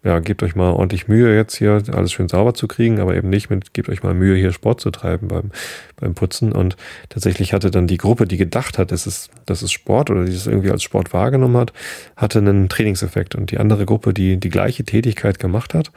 [0.03, 3.29] ja, gebt euch mal ordentlich Mühe jetzt hier alles schön sauber zu kriegen, aber eben
[3.29, 5.51] nicht mit, gebt euch mal Mühe hier Sport zu treiben beim,
[5.97, 6.53] beim Putzen.
[6.53, 6.77] Und
[7.11, 10.33] tatsächlich hatte dann die Gruppe, die gedacht hat, das ist, das ist Sport oder die
[10.33, 11.75] es irgendwie als Sport wahrgenommen hat,
[12.17, 13.35] hatte einen Trainingseffekt.
[13.35, 15.93] Und die andere Gruppe, die die gleiche Tätigkeit gemacht hat,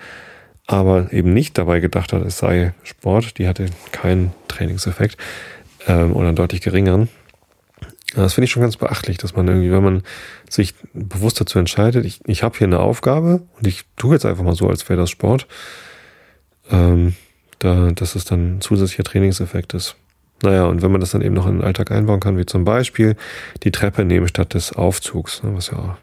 [0.68, 5.18] aber eben nicht dabei gedacht hat, es sei Sport, die hatte keinen Trainingseffekt
[5.88, 7.08] ähm, oder einen deutlich geringeren.
[8.16, 10.04] Das finde ich schon ganz beachtlich, dass man irgendwie, wenn man
[10.50, 14.44] sich bewusst dazu entscheidet, ich, ich habe hier eine Aufgabe und ich tue jetzt einfach
[14.44, 15.48] mal so, als wäre das Sport,
[16.70, 17.16] ähm,
[17.60, 19.96] da, dass es dann ein zusätzlicher Trainingseffekt ist.
[20.44, 22.66] Naja, und wenn man das dann eben noch in den Alltag einbauen kann, wie zum
[22.66, 23.16] Beispiel
[23.64, 25.98] die Treppe nehmen statt des Aufzugs, ne, was ja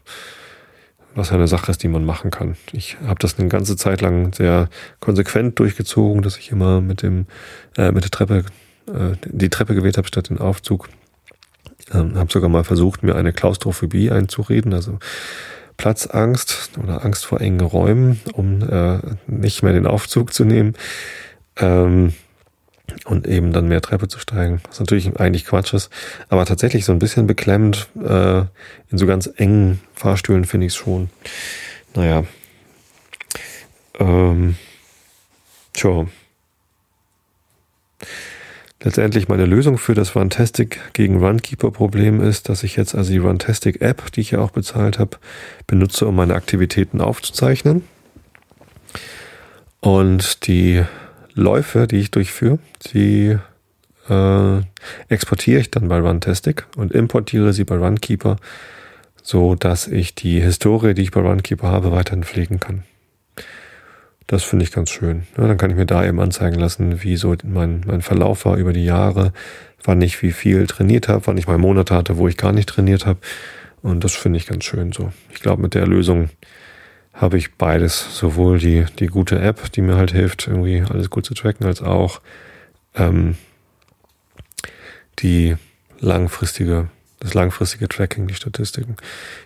[1.13, 2.55] was ja eine Sache ist, die man machen kann.
[2.71, 4.69] Ich habe das eine ganze Zeit lang sehr
[5.01, 7.25] konsequent durchgezogen, dass ich immer mit dem
[7.77, 8.45] äh, mit der Treppe
[8.87, 10.89] äh, die Treppe gewählt habe statt den Aufzug.
[11.93, 14.99] Ähm, habe sogar mal versucht, mir eine Klaustrophobie einzureden, also
[15.77, 20.75] Platzangst oder Angst vor engen Räumen, um äh, nicht mehr den Aufzug zu nehmen.
[21.57, 22.13] Ähm,
[23.05, 24.61] und eben dann mehr Treppe zu steigen.
[24.67, 25.89] Was natürlich eigentlich Quatsch ist,
[26.29, 28.39] aber tatsächlich so ein bisschen beklemmend äh,
[28.89, 31.09] in so ganz engen Fahrstühlen finde ich es schon.
[31.95, 32.25] Naja.
[33.99, 34.55] Ähm,
[35.73, 36.05] tja.
[38.83, 44.11] Letztendlich meine Lösung für das Runtastic gegen Runkeeper-Problem ist, dass ich jetzt also die Runtastic-App,
[44.11, 45.17] die ich ja auch bezahlt habe,
[45.67, 47.83] benutze, um meine Aktivitäten aufzuzeichnen.
[49.81, 50.83] Und die
[51.35, 52.57] Läufe, die ich durchführe,
[52.91, 53.37] die
[54.09, 54.61] äh,
[55.09, 58.37] exportiere ich dann bei Runtastic und importiere sie bei Runkeeper,
[59.21, 62.83] so dass ich die Historie, die ich bei Runkeeper habe, weiterhin pflegen kann.
[64.31, 65.23] Das finde ich ganz schön.
[65.37, 68.55] Ja, dann kann ich mir da eben anzeigen lassen, wie so mein, mein Verlauf war
[68.55, 69.33] über die Jahre,
[69.83, 72.69] wann ich wie viel trainiert habe, wann ich mal Monate hatte, wo ich gar nicht
[72.69, 73.19] trainiert habe.
[73.81, 75.11] Und das finde ich ganz schön so.
[75.33, 76.29] Ich glaube, mit der Lösung
[77.11, 78.17] habe ich beides.
[78.17, 81.81] Sowohl die, die gute App, die mir halt hilft, irgendwie alles gut zu tracken, als
[81.81, 82.21] auch
[82.95, 83.35] ähm,
[85.19, 85.57] die
[85.99, 86.87] langfristige,
[87.19, 88.95] das langfristige Tracking, die Statistiken.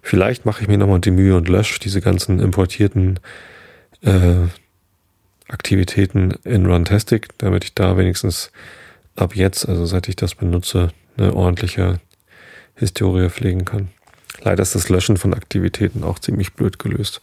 [0.03, 3.19] Vielleicht mache ich mir nochmal die Mühe und lösche diese ganzen importierten
[4.03, 4.45] äh,
[5.47, 8.51] Aktivitäten in Runtastic, damit ich da wenigstens
[9.15, 11.99] ab jetzt, also seit ich das benutze, eine ordentliche
[12.75, 13.89] Historie pflegen kann.
[14.41, 17.21] Leider ist das Löschen von Aktivitäten auch ziemlich blöd gelöst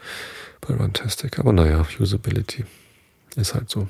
[0.60, 1.38] bei Runtastic.
[1.38, 2.64] Aber naja, Usability
[3.36, 3.88] ist halt so.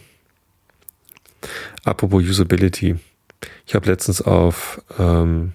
[1.84, 2.96] Apropos Usability.
[3.66, 5.52] Ich habe letztens auf, ähm,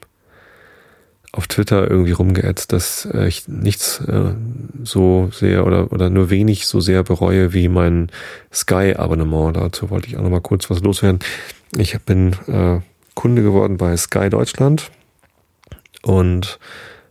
[1.32, 4.34] auf Twitter irgendwie rumgeätzt, dass äh, ich nichts äh,
[4.84, 8.10] so sehr oder, oder nur wenig so sehr bereue wie mein
[8.54, 9.56] Sky-Abonnement.
[9.58, 11.20] Dazu wollte ich auch nochmal kurz was loswerden.
[11.76, 12.80] Ich bin äh,
[13.14, 14.90] Kunde geworden bei Sky Deutschland
[16.02, 16.60] und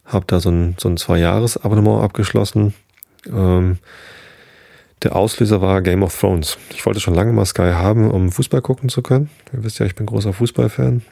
[0.05, 2.75] habe da so ein, so ein Zwei-Jahres-Abonnement abgeschlossen.
[3.27, 3.79] Ähm,
[5.03, 6.59] der Auslöser war Game of Thrones.
[6.71, 9.31] Ich wollte schon lange mal Sky haben, um Fußball gucken zu können.
[9.53, 11.03] Ihr wisst ja, ich bin großer Fußballfan.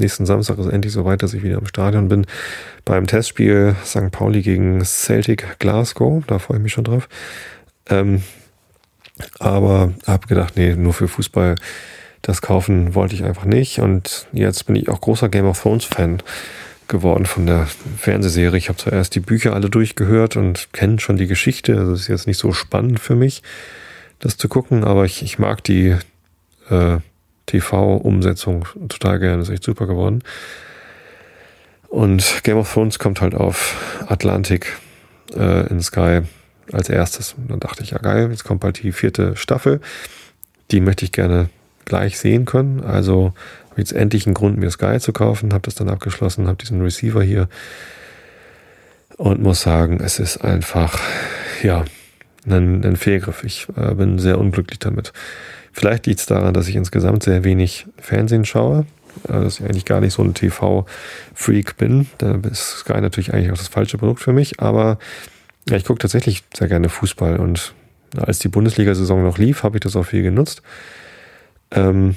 [0.00, 2.26] Nächsten Samstag ist endlich soweit, dass ich wieder im Stadion bin.
[2.84, 4.10] Beim Testspiel St.
[4.10, 6.24] Pauli gegen Celtic Glasgow.
[6.26, 7.08] Da freue ich mich schon drauf.
[7.88, 8.22] Ähm,
[9.38, 11.56] aber habe gedacht, nee, nur für Fußball
[12.22, 13.78] das kaufen wollte ich einfach nicht.
[13.78, 16.22] Und jetzt bin ich auch großer Game of Thrones Fan
[16.88, 18.58] geworden von der Fernsehserie.
[18.58, 21.78] Ich habe zuerst die Bücher alle durchgehört und kenne schon die Geschichte.
[21.78, 23.42] Also ist jetzt nicht so spannend für mich,
[24.18, 25.96] das zu gucken, aber ich, ich mag die
[26.68, 26.98] äh,
[27.46, 29.38] TV-Umsetzung total gerne.
[29.38, 30.22] Das ist echt super geworden.
[31.88, 34.76] Und Game of Thrones kommt halt auf Atlantik
[35.34, 36.20] äh, in Sky
[36.72, 37.34] als erstes.
[37.34, 39.80] Und dann dachte ich, ja geil, jetzt kommt bald die vierte Staffel.
[40.70, 41.48] Die möchte ich gerne
[41.84, 42.80] gleich sehen können.
[42.80, 43.34] Also
[43.70, 46.80] habe jetzt endlich einen Grund, mir Sky zu kaufen, habe das dann abgeschlossen, habe diesen
[46.80, 47.48] Receiver hier
[49.16, 50.98] und muss sagen, es ist einfach,
[51.62, 51.84] ja,
[52.46, 53.44] ein, ein Fehlgriff.
[53.44, 55.12] Ich äh, bin sehr unglücklich damit.
[55.72, 58.86] Vielleicht liegt es daran, dass ich insgesamt sehr wenig Fernsehen schaue,
[59.28, 62.06] äh, dass ich eigentlich gar nicht so ein TV-Freak bin.
[62.18, 64.98] Da ist Sky natürlich eigentlich auch das falsche Produkt für mich, aber
[65.68, 67.74] ja, ich gucke tatsächlich sehr gerne Fußball und
[68.16, 70.62] als die Bundesliga-Saison noch lief, habe ich das auch viel genutzt.
[71.70, 72.16] Ähm,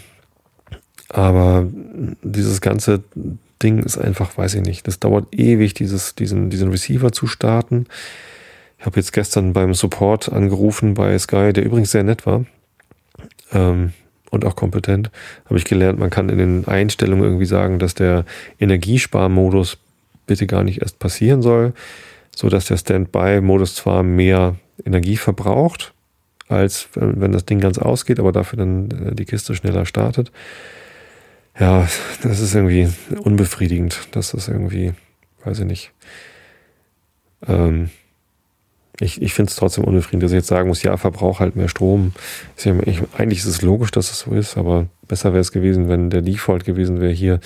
[1.09, 1.67] aber
[2.23, 3.03] dieses ganze
[3.61, 7.85] Ding ist einfach, weiß ich nicht, das dauert ewig, dieses, diesen, diesen Receiver zu starten.
[8.79, 12.45] Ich habe jetzt gestern beim Support angerufen bei Sky, der übrigens sehr nett war
[13.53, 13.93] ähm,
[14.29, 15.11] und auch kompetent.
[15.45, 18.25] Habe ich gelernt, man kann in den Einstellungen irgendwie sagen, dass der
[18.59, 19.77] Energiesparmodus
[20.25, 21.73] bitte gar nicht erst passieren soll,
[22.35, 25.93] so dass der Standby-Modus zwar mehr Energie verbraucht,
[26.47, 30.31] als wenn das Ding ganz ausgeht, aber dafür dann äh, die Kiste schneller startet
[31.59, 31.87] ja,
[32.21, 32.89] das ist irgendwie
[33.19, 34.07] unbefriedigend.
[34.11, 34.93] Das ist irgendwie,
[35.43, 35.91] weiß ich nicht.
[37.47, 37.89] Ähm,
[38.99, 41.67] ich ich finde es trotzdem unbefriedigend, dass ich jetzt sagen muss, ja, Verbrauch halt mehr
[41.67, 42.13] Strom.
[42.55, 45.51] Ist ja, ich, eigentlich ist es logisch, dass es so ist, aber besser wäre es
[45.51, 47.39] gewesen, wenn der Default gewesen wäre hier,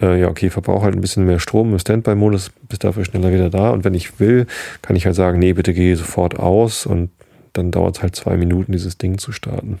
[0.00, 3.50] äh, ja, okay, Verbrauch halt ein bisschen mehr Strom im Standby-Modus, bist dafür schneller wieder
[3.50, 3.70] da.
[3.70, 4.46] Und wenn ich will,
[4.82, 7.10] kann ich halt sagen, nee, bitte geh sofort aus und
[7.52, 9.78] dann dauert es halt zwei Minuten, dieses Ding zu starten.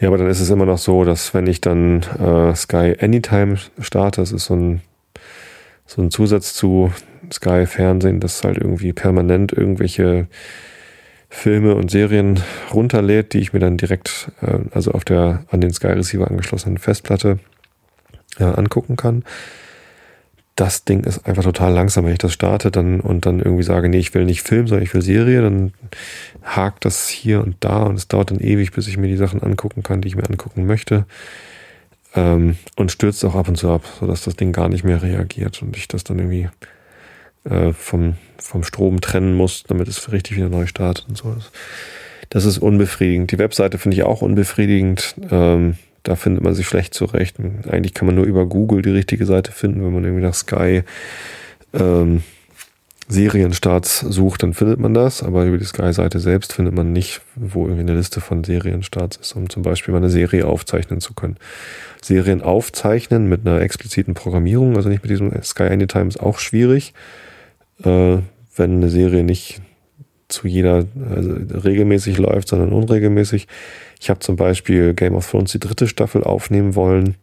[0.00, 3.56] Ja, aber dann ist es immer noch so, dass wenn ich dann äh, Sky Anytime
[3.80, 4.80] starte, das ist so ein,
[5.86, 6.92] so ein Zusatz zu
[7.34, 10.28] Sky Fernsehen, das halt irgendwie permanent irgendwelche
[11.28, 12.40] Filme und Serien
[12.72, 16.78] runterlädt, die ich mir dann direkt, äh, also auf der an den Sky Receiver angeschlossenen
[16.78, 17.38] Festplatte
[18.38, 19.24] äh, angucken kann
[20.56, 22.04] das Ding ist einfach total langsam.
[22.04, 24.84] Wenn ich das starte dann und dann irgendwie sage, nee, ich will nicht Film, sondern
[24.84, 25.72] ich will Serie, dann
[26.42, 29.42] hakt das hier und da und es dauert dann ewig, bis ich mir die Sachen
[29.42, 31.06] angucken kann, die ich mir angucken möchte.
[32.14, 35.60] Ähm, und stürzt auch ab und zu ab, sodass das Ding gar nicht mehr reagiert
[35.62, 36.48] und ich das dann irgendwie
[37.44, 41.36] äh, vom, vom Strom trennen muss, damit es richtig wieder neu startet und so.
[42.30, 43.30] Das ist unbefriedigend.
[43.30, 45.14] Die Webseite finde ich auch unbefriedigend.
[45.30, 47.36] Ähm, da findet man sich schlecht zurecht.
[47.68, 50.82] Eigentlich kann man nur über Google die richtige Seite finden, wenn man irgendwie nach Sky
[51.72, 52.22] ähm,
[53.08, 57.64] Serienstarts sucht, dann findet man das, aber über die Sky-Seite selbst findet man nicht, wo
[57.64, 61.36] irgendwie eine Liste von Serienstarts ist, um zum Beispiel mal eine Serie aufzeichnen zu können.
[62.00, 66.94] Serien aufzeichnen mit einer expliziten Programmierung, also nicht mit diesem Sky Anytime, ist auch schwierig,
[67.82, 68.18] äh,
[68.56, 69.60] wenn eine Serie nicht
[70.28, 73.46] zu jeder also regelmäßig läuft, sondern unregelmäßig.
[74.00, 77.16] Ich habe zum Beispiel Game of Thrones die dritte Staffel aufnehmen wollen.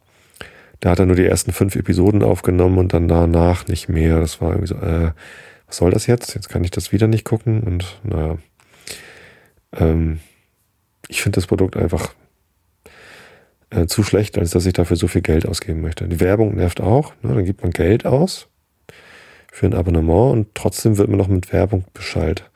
[0.80, 4.20] Da hat er nur die ersten fünf Episoden aufgenommen und dann danach nicht mehr.
[4.20, 5.12] Das war irgendwie so, äh,
[5.68, 6.34] was soll das jetzt?
[6.34, 8.38] Jetzt kann ich das wieder nicht gucken und naja.
[9.74, 10.20] Ähm,
[11.08, 12.14] ich finde das Produkt einfach
[13.70, 16.08] äh, zu schlecht, als dass ich dafür so viel Geld ausgeben möchte.
[16.08, 17.14] Die Werbung nervt auch.
[17.22, 17.36] Ne?
[17.36, 18.48] Dann gibt man Geld aus
[19.52, 22.50] für ein Abonnement und trotzdem wird man noch mit Werbung beschallt.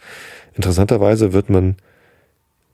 [0.56, 1.76] Interessanterweise wird man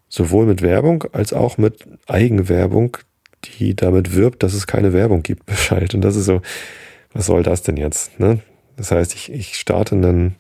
[0.07, 2.97] sowohl mit Werbung als auch mit Eigenwerbung,
[3.43, 5.95] die damit wirbt, dass es keine Werbung gibt, beschallt.
[5.95, 6.41] Und das ist so,
[7.13, 8.19] was soll das denn jetzt?
[8.19, 8.39] Ne?
[8.78, 10.36] Das heißt, ich, ich starte dann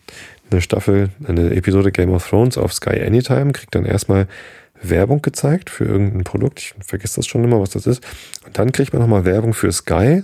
[0.51, 4.27] eine Staffel, eine Episode Game of Thrones auf Sky Anytime, kriege dann erstmal
[4.81, 6.59] Werbung gezeigt für irgendein Produkt.
[6.59, 8.03] Ich vergesse das schon immer, was das ist.
[8.45, 10.23] Und dann kriegt man nochmal Werbung für Sky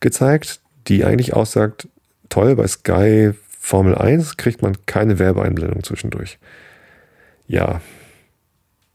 [0.00, 1.88] gezeigt, die eigentlich aussagt,
[2.28, 6.38] toll, bei Sky Formel 1 kriegt man keine Werbeeinblendung zwischendurch.
[7.46, 7.80] Ja,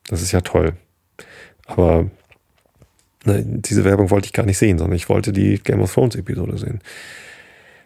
[0.07, 0.73] das ist ja toll.
[1.65, 2.09] Aber
[3.25, 6.15] ne, diese Werbung wollte ich gar nicht sehen, sondern ich wollte die Game of Thrones
[6.15, 6.79] Episode sehen.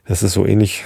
[0.05, 0.83] Das ist so ähnlich,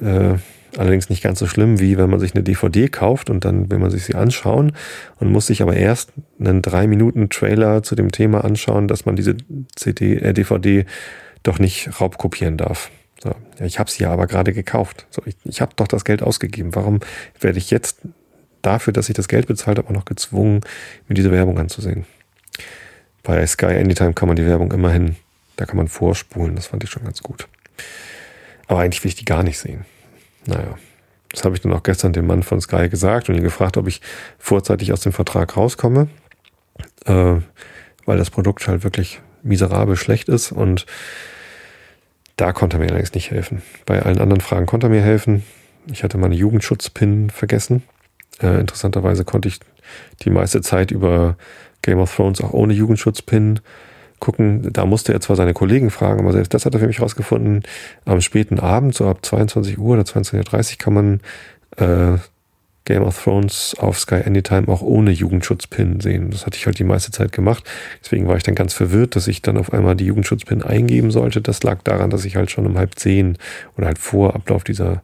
[0.00, 0.34] äh,
[0.76, 3.78] allerdings nicht ganz so schlimm, wie wenn man sich eine DVD kauft und dann will
[3.78, 4.72] man sich sie anschauen
[5.18, 9.16] und muss sich aber erst einen drei Minuten Trailer zu dem Thema anschauen, dass man
[9.16, 9.36] diese
[9.74, 10.86] CD, äh, DVD
[11.42, 12.90] doch nicht raubkopieren darf.
[13.26, 15.06] Ja, ich habe sie ja aber gerade gekauft.
[15.10, 16.74] So, ich, ich habe doch das Geld ausgegeben.
[16.74, 17.00] Warum
[17.40, 17.98] werde ich jetzt
[18.62, 20.60] dafür, dass ich das Geld bezahlt habe, auch noch gezwungen,
[21.08, 22.06] mir diese Werbung anzusehen?
[23.22, 25.16] Bei Sky Anytime kann man die Werbung immerhin,
[25.56, 26.54] da kann man vorspulen.
[26.54, 27.48] Das fand ich schon ganz gut.
[28.68, 29.84] Aber eigentlich will ich die gar nicht sehen.
[30.46, 30.76] Naja,
[31.32, 33.88] das habe ich dann auch gestern dem Mann von Sky gesagt und ihn gefragt, ob
[33.88, 34.00] ich
[34.38, 36.08] vorzeitig aus dem Vertrag rauskomme,
[37.04, 37.36] äh,
[38.04, 40.86] weil das Produkt halt wirklich miserabel schlecht ist und
[42.36, 43.62] da konnte er mir allerdings nicht helfen.
[43.86, 45.42] Bei allen anderen Fragen konnte er mir helfen.
[45.90, 47.82] Ich hatte meine Jugendschutzpin vergessen.
[48.42, 49.60] Äh, interessanterweise konnte ich
[50.22, 51.36] die meiste Zeit über
[51.82, 53.60] Game of Thrones auch ohne Jugendschutzpin
[54.18, 54.72] gucken.
[54.72, 57.62] Da musste er zwar seine Kollegen fragen, aber selbst das hat er für mich rausgefunden.
[58.04, 61.20] Am späten Abend, so ab 22 Uhr oder 22.30 Uhr kann man
[61.76, 62.18] äh,
[62.86, 66.30] Game of Thrones auf Sky Anytime auch ohne Jugendschutzpin sehen.
[66.30, 67.64] Das hatte ich halt die meiste Zeit gemacht.
[68.02, 71.42] Deswegen war ich dann ganz verwirrt, dass ich dann auf einmal die Jugendschutzpin eingeben sollte.
[71.42, 73.36] Das lag daran, dass ich halt schon um halb zehn
[73.76, 75.02] oder halt vor Ablauf dieser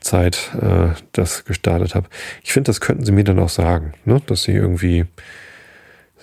[0.00, 2.08] Zeit äh, das gestartet habe.
[2.42, 4.20] Ich finde, das könnten sie mir dann auch sagen, ne?
[4.26, 5.04] dass sie irgendwie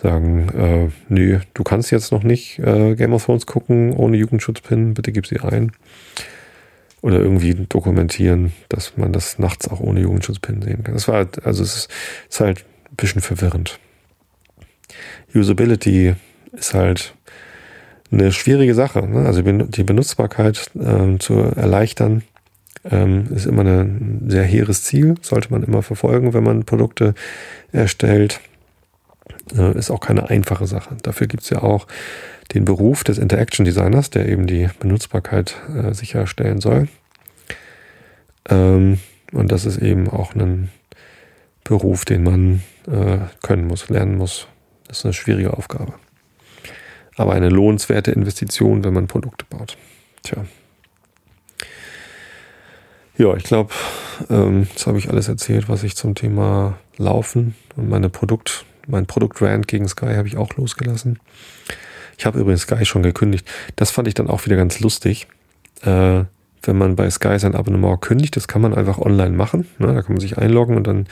[0.01, 4.93] sagen, äh, nö, du kannst jetzt noch nicht äh, Game of Thrones gucken ohne Jugendschutzpin,
[4.95, 5.71] bitte gib sie ein.
[7.01, 10.95] Oder irgendwie dokumentieren, dass man das nachts auch ohne Jugendschutzpin sehen kann.
[10.95, 11.89] Das war halt, also es ist,
[12.29, 13.79] ist halt ein bisschen verwirrend.
[15.33, 16.15] Usability
[16.51, 17.13] ist halt
[18.11, 19.07] eine schwierige Sache.
[19.07, 19.25] Ne?
[19.25, 22.23] Also die Benutzbarkeit ähm, zu erleichtern,
[22.89, 27.13] ähm, ist immer ein sehr hehres Ziel, sollte man immer verfolgen, wenn man Produkte
[27.71, 28.39] erstellt.
[29.57, 30.95] Äh, ist auch keine einfache Sache.
[31.01, 31.87] Dafür gibt es ja auch
[32.53, 36.87] den Beruf des Interaction Designers, der eben die Benutzbarkeit äh, sicherstellen soll.
[38.49, 38.99] Ähm,
[39.31, 40.69] und das ist eben auch ein
[41.63, 44.47] Beruf, den man äh, können muss, lernen muss.
[44.87, 45.93] Das ist eine schwierige Aufgabe.
[47.15, 49.77] Aber eine lohnenswerte Investition, wenn man Produkte baut.
[50.23, 50.45] Tja.
[53.17, 53.73] Ja, ich glaube,
[54.29, 59.05] ähm, jetzt habe ich alles erzählt, was ich zum Thema Laufen und meine Produkt, mein
[59.05, 61.19] Produktrand gegen Sky habe ich auch losgelassen.
[62.17, 63.47] Ich habe übrigens Sky schon gekündigt.
[63.75, 65.27] Das fand ich dann auch wieder ganz lustig.
[65.83, 66.23] Äh,
[66.63, 69.67] wenn man bei Sky sein Abonnement kündigt, das kann man einfach online machen.
[69.77, 69.87] Ne?
[69.93, 71.07] Da kann man sich einloggen und dann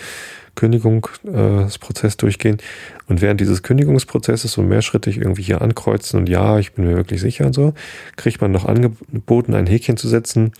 [0.55, 2.57] Kündigungsprozess äh, durchgehen.
[3.07, 7.21] Und während dieses Kündigungsprozesses so mehrschrittig irgendwie hier ankreuzen und ja, ich bin mir wirklich
[7.21, 7.73] sicher und so,
[8.17, 10.51] kriegt man noch angeboten, ein Häkchen zu setzen.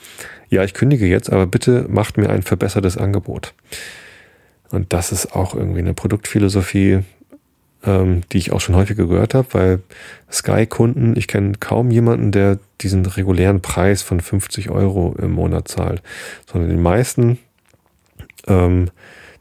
[0.50, 3.54] Ja, ich kündige jetzt, aber bitte macht mir ein verbessertes Angebot.
[4.72, 7.00] Und das ist auch irgendwie eine Produktphilosophie,
[7.84, 9.80] ähm, die ich auch schon häufiger gehört habe, weil
[10.32, 16.02] Sky-Kunden, ich kenne kaum jemanden, der diesen regulären Preis von 50 Euro im Monat zahlt,
[16.52, 17.40] sondern die meisten
[18.48, 18.90] ähm,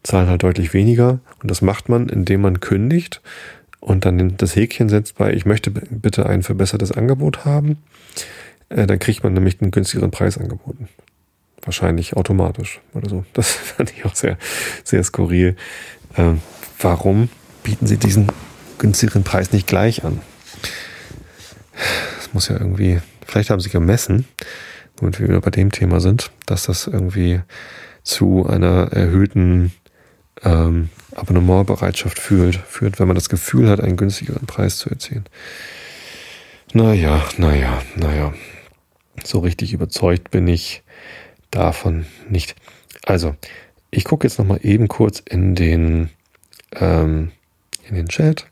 [0.03, 1.21] zahlen halt deutlich weniger.
[1.43, 3.21] Und das macht man, indem man kündigt
[3.81, 7.79] und dann das Häkchen setzt bei, ich möchte bitte ein verbessertes Angebot haben.
[8.69, 10.89] Äh, dann kriegt man nämlich einen günstigeren Preis angeboten.
[11.65, 13.25] Wahrscheinlich automatisch oder so.
[13.33, 14.39] Das fand ich auch sehr,
[14.85, 15.57] sehr skurril.
[16.17, 16.41] Ähm,
[16.81, 17.29] warum
[17.63, 18.29] bieten sie diesen
[18.79, 20.21] günstigeren Preis nicht gleich an?
[22.17, 24.27] Das muss ja irgendwie, vielleicht haben sie gemessen,
[24.99, 27.41] womit wir wieder bei dem Thema sind, dass das irgendwie
[28.03, 29.73] zu einer erhöhten
[30.43, 35.25] ähm, Abonnementbereitschaft führt, führt, wenn man das Gefühl hat, einen günstigeren Preis zu erzielen.
[36.73, 38.35] Naja, naja, naja.
[39.25, 40.83] So richtig überzeugt bin ich
[41.57, 42.55] davon nicht.
[43.05, 43.35] Also,
[43.91, 46.11] ich gucke jetzt nochmal eben kurz in den,
[46.73, 47.33] ähm,
[47.89, 48.47] in den Chat,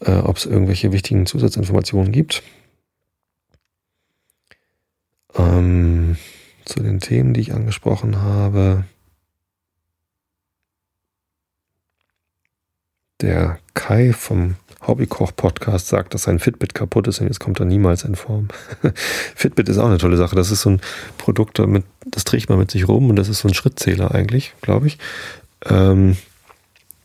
[0.00, 2.42] äh, ob es irgendwelche wichtigen Zusatzinformationen gibt.
[5.36, 6.16] Ähm,
[6.64, 8.84] zu den Themen, die ich angesprochen habe.
[13.20, 14.56] Der Kai vom
[14.86, 18.48] Hobbykoch-Podcast sagt, dass sein Fitbit kaputt ist und jetzt kommt er niemals in Form.
[19.34, 20.36] Fitbit ist auch eine tolle Sache.
[20.36, 20.80] Das ist so ein
[21.18, 24.54] Produkt, damit, das trägt man mit sich rum und das ist so ein Schrittzähler eigentlich,
[24.60, 24.98] glaube ich.
[25.64, 26.16] Ähm,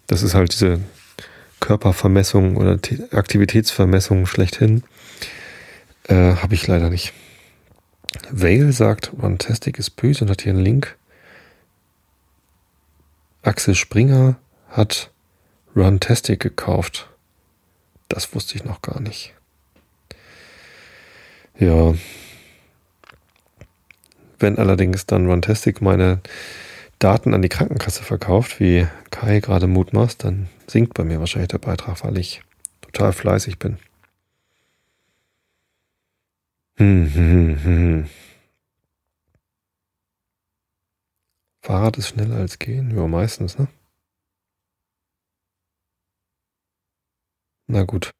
[0.07, 0.79] das ist halt diese
[1.59, 2.77] Körpervermessung oder
[3.11, 4.83] Aktivitätsvermessung schlechthin.
[6.07, 7.13] Äh, Habe ich leider nicht.
[8.29, 10.97] Vale sagt, Fantastic ist böse und hat hier einen Link.
[13.43, 14.35] Axel Springer
[14.69, 15.11] hat
[15.75, 17.10] Runtastic gekauft.
[18.11, 19.33] Das wusste ich noch gar nicht.
[21.57, 21.93] Ja.
[24.37, 26.19] Wenn allerdings dann Runtastic meine
[26.99, 31.59] Daten an die Krankenkasse verkauft, wie Kai gerade mutmaßt, dann sinkt bei mir wahrscheinlich der
[31.59, 32.41] Beitrag, weil ich
[32.81, 33.77] total fleißig bin.
[41.61, 42.93] Fahrrad ist schneller als gehen?
[42.93, 43.69] Ja, meistens, ne?
[47.71, 48.11] Na gut.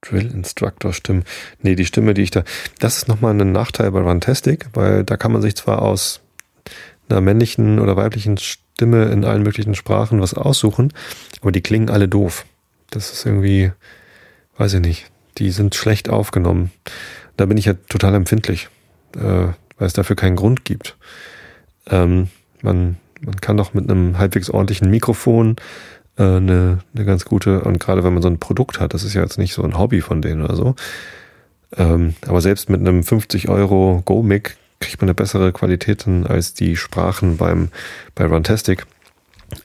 [0.00, 1.24] Drill Instructor Stimmen.
[1.62, 2.42] Nee, die Stimme, die ich da.
[2.80, 6.20] Das ist nochmal ein Nachteil bei Runtastic, weil da kann man sich zwar aus
[7.08, 10.92] einer männlichen oder weiblichen Stimme in allen möglichen Sprachen was aussuchen,
[11.40, 12.44] aber die klingen alle doof.
[12.90, 13.70] Das ist irgendwie,
[14.58, 16.72] weiß ich nicht, die sind schlecht aufgenommen.
[17.36, 18.68] Da bin ich ja total empfindlich,
[19.14, 20.96] äh, weil es dafür keinen Grund gibt.
[21.88, 22.30] Ähm,
[22.62, 25.56] man, man kann doch mit einem halbwegs ordentlichen Mikrofon
[26.22, 29.22] eine, eine ganz gute, und gerade wenn man so ein Produkt hat, das ist ja
[29.22, 30.74] jetzt nicht so ein Hobby von denen oder so,
[31.76, 36.76] ähm, aber selbst mit einem 50 Euro Go-Mic kriegt man eine bessere Qualität als die
[36.76, 37.70] Sprachen beim,
[38.14, 38.86] bei Runtastic.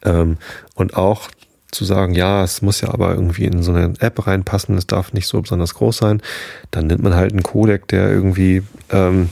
[0.04, 0.38] Ähm,
[0.76, 1.30] und auch
[1.72, 5.14] zu sagen, ja, es muss ja aber irgendwie in so eine App reinpassen, es darf
[5.14, 6.22] nicht so besonders groß sein,
[6.70, 9.30] dann nimmt man halt einen Codec, der irgendwie ähm,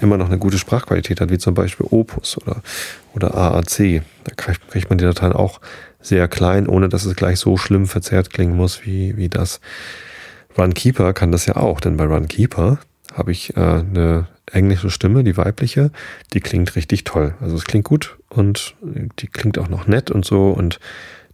[0.00, 2.62] immer noch eine gute Sprachqualität hat, wie zum Beispiel Opus oder,
[3.14, 4.02] oder AAC.
[4.24, 5.60] Da kriegt, kriegt man die Dateien auch
[6.02, 9.60] sehr klein, ohne dass es gleich so schlimm verzerrt klingen muss wie, wie das.
[10.58, 12.78] Runkeeper kann das ja auch, denn bei Runkeeper
[13.14, 15.90] habe ich äh, eine englische Stimme, die weibliche,
[16.32, 17.34] die klingt richtig toll.
[17.40, 20.78] Also es klingt gut und die klingt auch noch nett und so und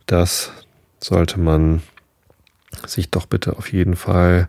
[0.06, 0.52] das
[1.00, 1.82] sollte man
[2.86, 4.48] sich doch bitte auf jeden Fall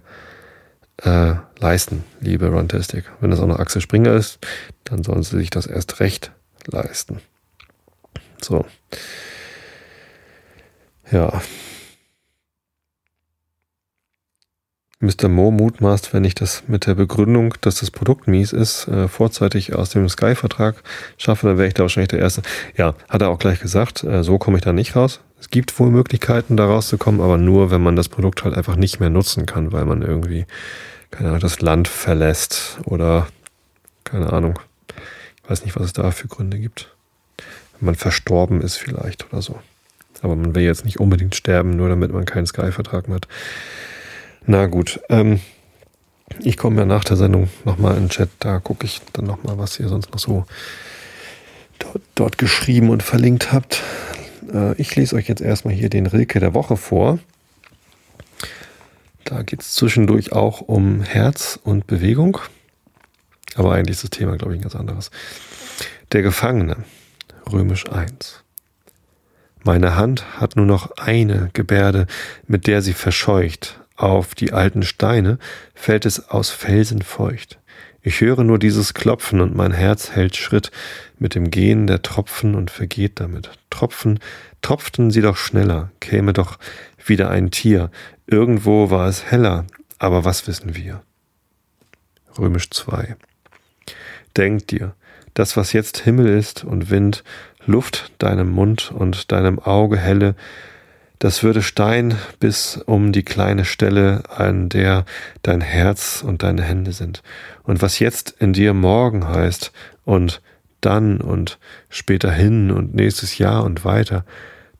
[1.03, 3.05] äh, leisten, liebe Runtastic.
[3.21, 4.39] Wenn das auch noch Axel Springer ist,
[4.83, 6.31] dann sollen sie sich das erst recht
[6.65, 7.21] leisten.
[8.41, 8.65] So.
[11.11, 11.41] Ja.
[15.01, 15.29] Mr.
[15.29, 19.73] Mo mutmaßt, wenn ich das mit der Begründung, dass das Produkt mies ist, äh, vorzeitig
[19.73, 20.83] aus dem Sky-Vertrag
[21.17, 22.41] schaffe, dann wäre ich da wahrscheinlich der Erste.
[22.75, 25.21] Ja, hat er auch gleich gesagt, äh, so komme ich da nicht raus.
[25.39, 28.99] Es gibt wohl Möglichkeiten, da rauszukommen, aber nur, wenn man das Produkt halt einfach nicht
[28.99, 30.45] mehr nutzen kann, weil man irgendwie,
[31.11, 33.27] keine Ahnung, das Land verlässt oder
[34.03, 34.59] keine Ahnung.
[35.41, 36.93] Ich weiß nicht, was es da für Gründe gibt.
[37.79, 39.59] Wenn man verstorben ist vielleicht oder so.
[40.21, 43.27] Aber man will jetzt nicht unbedingt sterben, nur damit man keinen Sky-Vertrag mehr hat.
[44.45, 45.39] Na gut, ähm,
[46.39, 49.57] ich komme ja nach der Sendung nochmal in den Chat, da gucke ich dann nochmal,
[49.57, 50.45] was ihr sonst noch so
[51.79, 53.81] dort, dort geschrieben und verlinkt habt.
[54.53, 57.19] Äh, ich lese euch jetzt erstmal hier den Rilke der Woche vor.
[59.25, 62.39] Da geht es zwischendurch auch um Herz und Bewegung.
[63.55, 65.11] Aber eigentlich ist das Thema, glaube ich, ein ganz anderes.
[66.11, 66.77] Der Gefangene,
[67.51, 68.43] römisch 1.
[69.63, 72.07] Meine Hand hat nur noch eine Gebärde,
[72.47, 73.79] mit der sie verscheucht.
[73.95, 75.37] Auf die alten Steine
[75.75, 77.59] fällt es aus Felsen feucht.
[78.01, 80.71] Ich höre nur dieses Klopfen und mein Herz hält Schritt
[81.17, 83.49] mit dem Gehen der Tropfen und vergeht damit.
[83.69, 84.19] Tropfen,
[84.61, 86.57] tropften sie doch schneller, käme doch
[87.05, 87.91] wieder ein Tier.
[88.25, 89.65] Irgendwo war es heller,
[89.97, 91.01] aber was wissen wir?
[92.37, 93.17] Römisch 2.
[94.37, 94.95] Denk dir,
[95.33, 97.23] das, was jetzt Himmel ist und Wind,
[97.69, 100.35] Luft deinem Mund und deinem Auge helle,
[101.19, 105.05] das würde Stein bis um die kleine Stelle, an der
[105.43, 107.21] dein Herz und deine Hände sind.
[107.63, 109.71] Und was jetzt in dir morgen heißt
[110.05, 110.41] und
[110.81, 111.59] dann und
[111.89, 114.25] später hin und nächstes Jahr und weiter,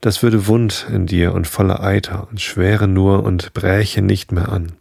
[0.01, 4.49] das würde wund in dir und voller Eiter und schwere nur und bräche nicht mehr
[4.49, 4.71] an.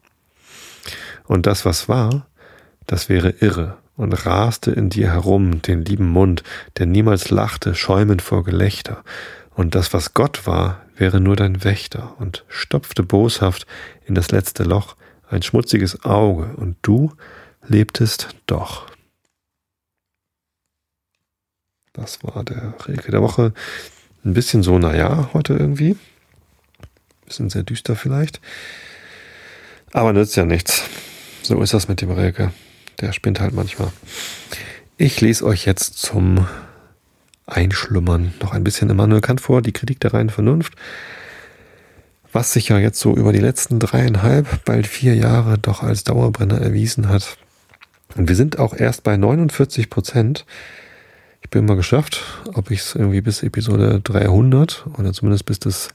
[1.24, 2.26] Und das, was war,
[2.86, 6.42] das wäre irre und raste in dir herum den lieben Mund,
[6.78, 9.04] der niemals lachte, schäumend vor Gelächter.
[9.54, 13.66] Und das, was Gott war, wäre nur dein Wächter und stopfte boshaft
[14.06, 14.96] in das letzte Loch
[15.28, 17.12] ein schmutziges Auge, und du
[17.66, 18.86] lebtest doch.
[21.92, 23.52] Das war der Rilke der Woche.
[24.24, 25.96] Ein bisschen so, naja, heute irgendwie.
[27.26, 28.40] Bisschen sehr düster vielleicht.
[29.92, 30.84] Aber nützt ja nichts.
[31.42, 32.52] So ist das mit dem Rilke.
[33.00, 33.92] Der spinnt halt manchmal.
[34.96, 36.46] Ich lese euch jetzt zum
[37.46, 40.74] Einschlummern noch ein bisschen Immanuel Kant vor, die Kritik der reinen Vernunft,
[42.32, 46.60] was sich ja jetzt so über die letzten dreieinhalb, bald vier Jahre doch als Dauerbrenner
[46.60, 47.38] erwiesen hat.
[48.16, 50.44] Und wir sind auch erst bei 49 Prozent.
[51.42, 52.24] Ich bin mal geschafft,
[52.54, 55.88] ob ich es irgendwie bis Episode 300 oder zumindest bis das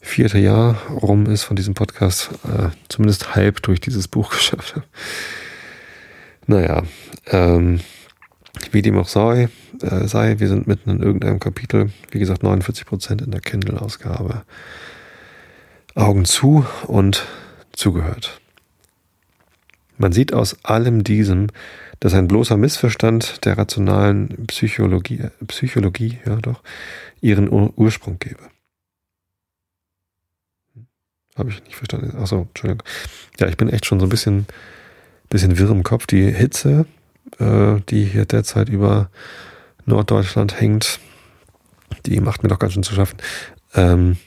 [0.00, 4.86] vierte Jahr rum ist von diesem Podcast, äh, zumindest halb durch dieses Buch geschafft habe.
[6.46, 6.82] Naja,
[7.26, 7.80] ähm,
[8.72, 9.48] wie dem auch sei,
[9.82, 14.42] äh, sei, wir sind mitten in irgendeinem Kapitel, wie gesagt 49 Prozent in der Kindle-Ausgabe.
[15.94, 17.26] Augen zu und
[17.72, 18.40] zugehört.
[19.98, 21.48] Man sieht aus allem diesem,
[21.98, 26.62] dass ein bloßer Missverstand der rationalen Psychologie, Psychologie, ja doch,
[27.20, 28.40] ihren Ur Ursprung gebe.
[31.36, 32.16] Habe ich nicht verstanden.
[32.16, 32.82] Achso, Entschuldigung.
[33.38, 34.46] Ja, ich bin echt schon so ein bisschen,
[35.30, 36.06] bisschen wirr im Kopf.
[36.06, 36.84] Die Hitze,
[37.38, 39.08] äh, die hier derzeit über
[39.86, 41.00] Norddeutschland hängt,
[42.04, 43.16] die macht mir doch ganz schön zu schaffen.
[43.74, 44.18] Ähm,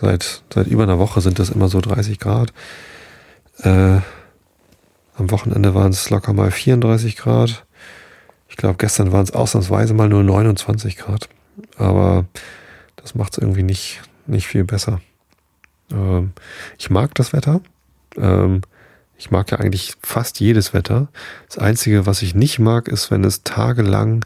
[0.00, 2.52] seit, seit über einer Woche sind das immer so 30 Grad.
[3.62, 4.00] Äh,
[5.16, 7.64] am Wochenende waren es locker mal 34 Grad.
[8.48, 11.28] Ich glaube, gestern waren es ausnahmsweise mal nur 29 Grad.
[11.76, 12.24] Aber
[12.96, 15.00] das macht es irgendwie nicht, nicht viel besser.
[15.90, 16.32] Ähm,
[16.78, 17.60] ich mag das Wetter.
[18.16, 18.62] Ähm,
[19.18, 21.08] ich mag ja eigentlich fast jedes Wetter.
[21.48, 24.24] Das Einzige, was ich nicht mag, ist, wenn es tagelang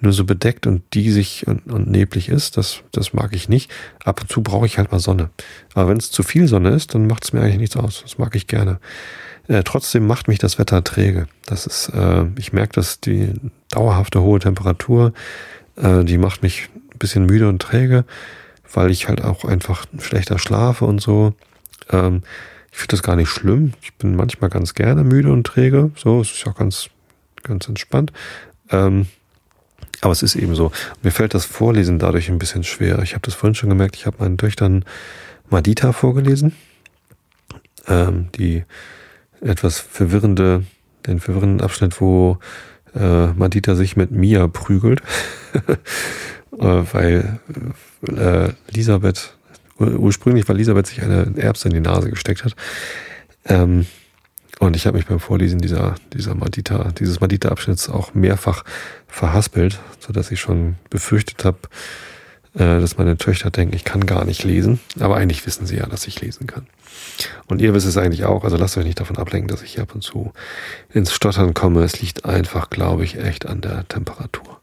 [0.00, 2.56] nur so bedeckt und diesig und, und neblig ist.
[2.56, 3.70] Das, das mag ich nicht.
[4.02, 5.28] Ab und zu brauche ich halt mal Sonne.
[5.74, 8.00] Aber wenn es zu viel Sonne ist, dann macht es mir eigentlich nichts aus.
[8.02, 8.80] Das mag ich gerne.
[9.48, 11.26] Äh, trotzdem macht mich das Wetter träge.
[11.44, 13.34] Das ist, äh, ich merke, dass die
[13.68, 15.12] dauerhafte hohe Temperatur,
[15.76, 18.04] äh, die macht mich ein bisschen müde und träge,
[18.72, 21.34] weil ich halt auch einfach schlechter schlafe und so.
[21.90, 22.22] Ähm,
[22.70, 23.72] ich finde das gar nicht schlimm.
[23.82, 25.90] Ich bin manchmal ganz gerne müde und träge.
[25.96, 26.88] So, es ist ja ganz,
[27.42, 28.12] ganz entspannt.
[28.70, 29.06] Ähm,
[30.00, 30.72] aber es ist eben so.
[31.02, 33.00] Mir fällt das Vorlesen dadurch ein bisschen schwer.
[33.02, 33.96] Ich habe das vorhin schon gemerkt.
[33.96, 34.84] Ich habe meinen Töchtern
[35.50, 36.54] Madita vorgelesen.
[37.86, 38.64] Ähm, die
[39.40, 40.64] etwas verwirrende,
[41.06, 42.38] den verwirrenden Abschnitt, wo
[42.94, 45.02] äh, Madita sich mit Mia prügelt,
[46.58, 47.40] äh, weil
[48.06, 49.34] äh, Elisabeth,
[49.80, 52.54] ursprünglich weil Elisabeth sich eine Erbse in die Nase gesteckt hat.
[53.46, 53.86] Ähm,
[54.60, 58.62] und ich habe mich beim Vorlesen dieser, dieser Madita, dieses Madita-Abschnitts auch mehrfach
[59.08, 61.58] verhaspelt, so dass ich schon befürchtet habe,
[62.54, 64.78] äh, dass meine Töchter denken, ich kann gar nicht lesen.
[64.98, 66.66] Aber eigentlich wissen sie ja, dass ich lesen kann.
[67.46, 69.82] Und ihr wisst es eigentlich auch, also lasst euch nicht davon ablenken, dass ich hier
[69.82, 70.32] ab und zu
[70.92, 71.82] ins Stottern komme.
[71.82, 74.59] Es liegt einfach, glaube ich, echt an der Temperatur.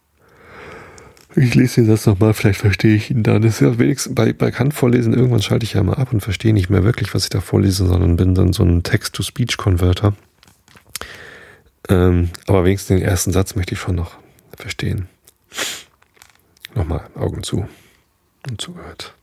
[1.40, 3.44] Ich lese den Satz nochmal, vielleicht verstehe ich ihn dann.
[3.44, 6.22] Das ist ja wenigstens bei, bei Kant vorlesen, irgendwann schalte ich ja mal ab und
[6.22, 10.16] verstehe nicht mehr wirklich, was ich da vorlese, sondern bin dann so ein Text-to-Speech-Converter.
[11.90, 14.18] Ähm, aber wenigstens den ersten Satz möchte ich schon noch
[14.58, 15.10] verstehen.
[16.74, 17.68] Nochmal Augen zu
[18.50, 19.14] und zugehört.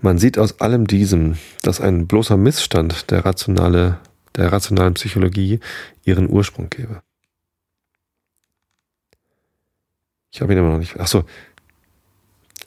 [0.00, 3.98] Man sieht aus allem diesem, dass ein bloßer Missstand der, rationale,
[4.34, 5.60] der rationalen Psychologie
[6.04, 7.00] ihren Ursprung gebe.
[10.32, 10.98] Ich habe ihn immer noch nicht.
[10.98, 11.24] Achso.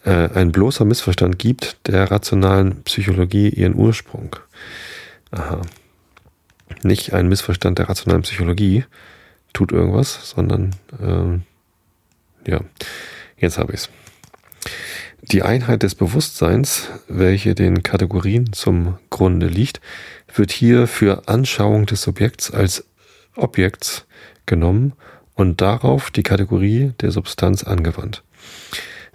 [0.04, 4.36] Äh, ein bloßer Missverstand gibt der rationalen Psychologie ihren Ursprung.
[5.32, 5.62] Aha.
[6.82, 8.84] Nicht ein Missverstand der rationalen Psychologie
[9.54, 11.44] tut irgendwas, sondern ähm,
[12.46, 12.60] ja,
[13.38, 13.90] jetzt habe ich es.
[15.22, 19.80] Die Einheit des Bewusstseins, welche den Kategorien zum Grunde liegt,
[20.36, 22.86] wird hier für Anschauung des Subjekts als
[23.36, 24.06] Objekts
[24.46, 24.94] genommen
[25.36, 28.24] und darauf die Kategorie der Substanz angewandt.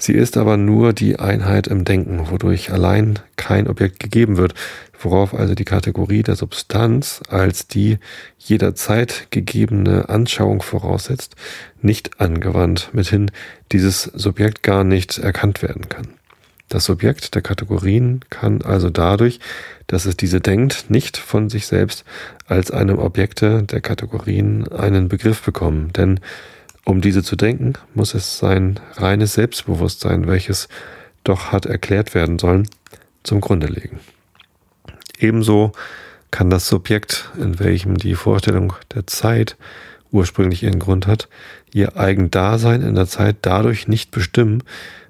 [0.00, 4.54] Sie ist aber nur die Einheit im Denken, wodurch allein kein Objekt gegeben wird,
[4.98, 7.98] worauf also die Kategorie der Substanz als die
[8.38, 11.34] jederzeit gegebene Anschauung voraussetzt,
[11.82, 13.30] nicht angewandt, mithin
[13.72, 16.17] dieses Subjekt gar nicht erkannt werden kann.
[16.68, 19.40] Das Subjekt der Kategorien kann also dadurch,
[19.86, 22.04] dass es diese denkt, nicht von sich selbst
[22.46, 26.20] als einem Objekte der Kategorien einen Begriff bekommen, denn
[26.88, 30.68] Um diese zu denken, muss es sein reines Selbstbewusstsein, welches
[31.22, 32.66] doch hat erklärt werden sollen,
[33.24, 34.00] zum Grunde legen.
[35.18, 35.72] Ebenso
[36.30, 39.58] kann das Subjekt, in welchem die Vorstellung der Zeit
[40.12, 41.28] ursprünglich ihren Grund hat,
[41.74, 44.62] ihr Eigendasein in der Zeit dadurch nicht bestimmen,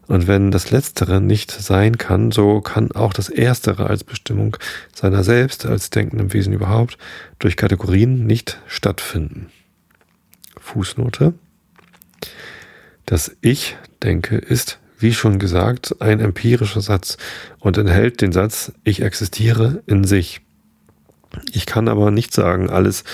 [0.08, 4.56] und wenn das Letztere nicht sein kann, so kann auch das Erstere als Bestimmung
[4.94, 6.96] seiner selbst, als denkendem Wesen überhaupt,
[7.38, 9.50] durch Kategorien nicht stattfinden.
[10.58, 11.34] Fußnote.
[13.04, 17.18] Das Ich denke ist, wie schon gesagt, ein empirischer Satz
[17.58, 20.40] und enthält den Satz Ich existiere in sich.
[21.52, 23.04] Ich kann aber nicht sagen, alles,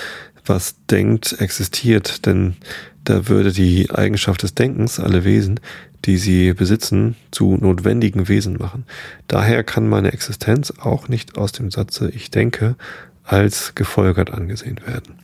[0.47, 2.55] was denkt, existiert, denn
[3.03, 5.61] da würde die Eigenschaft des Denkens alle Wesen,
[6.05, 8.85] die sie besitzen, zu notwendigen Wesen machen.
[9.27, 12.77] Daher kann meine Existenz auch nicht aus dem Satze Ich denke
[13.23, 15.19] als gefolgert angesehen werden.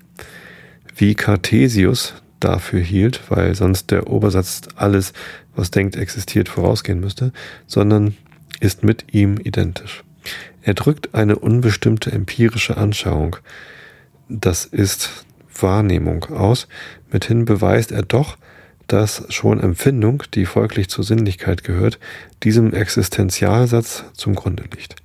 [0.96, 5.12] Wie Cartesius dafür hielt, weil sonst der Obersatz alles,
[5.54, 7.32] was denkt, existiert, vorausgehen müsste,
[7.66, 8.16] sondern
[8.60, 10.02] ist mit ihm identisch.
[10.62, 13.36] Er drückt eine unbestimmte empirische Anschauung,
[14.28, 15.24] das ist
[15.58, 16.68] Wahrnehmung aus,
[17.10, 18.36] mithin beweist er doch,
[18.92, 22.00] dass schon Empfindung, die folglich zur Sinnlichkeit gehört,
[22.42, 24.96] diesem Existenzialsatz zum Grunde liegt.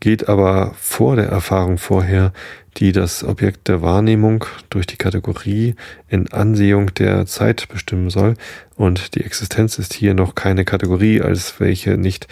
[0.00, 2.32] Geht aber vor der Erfahrung vorher,
[2.78, 5.76] die das Objekt der Wahrnehmung durch die Kategorie
[6.08, 8.34] in Ansehung der Zeit bestimmen soll,
[8.76, 12.26] und die Existenz ist hier noch keine Kategorie, als welche nicht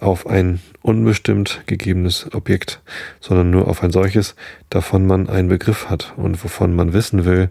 [0.00, 2.80] auf ein unbestimmt gegebenes Objekt,
[3.20, 4.34] sondern nur auf ein solches,
[4.70, 7.50] davon man einen Begriff hat und wovon man wissen will,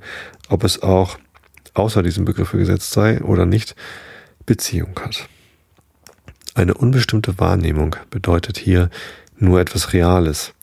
[0.49, 1.19] ob es auch
[1.73, 3.75] außer diesem Begriff gesetzt sei oder nicht,
[4.45, 5.27] Beziehung hat.
[6.55, 8.89] Eine unbestimmte Wahrnehmung bedeutet hier
[9.37, 10.53] nur etwas Reales,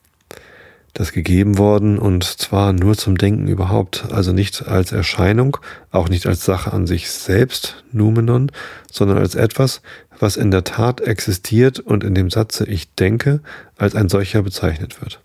[0.92, 5.59] das gegeben worden und zwar nur zum Denken überhaupt, also nicht als Erscheinung,
[5.90, 8.50] auch nicht als Sache an sich selbst, Numenon,
[8.90, 9.82] sondern als etwas,
[10.18, 13.40] was in der Tat existiert und in dem Satze ich denke
[13.76, 15.20] als ein solcher bezeichnet wird.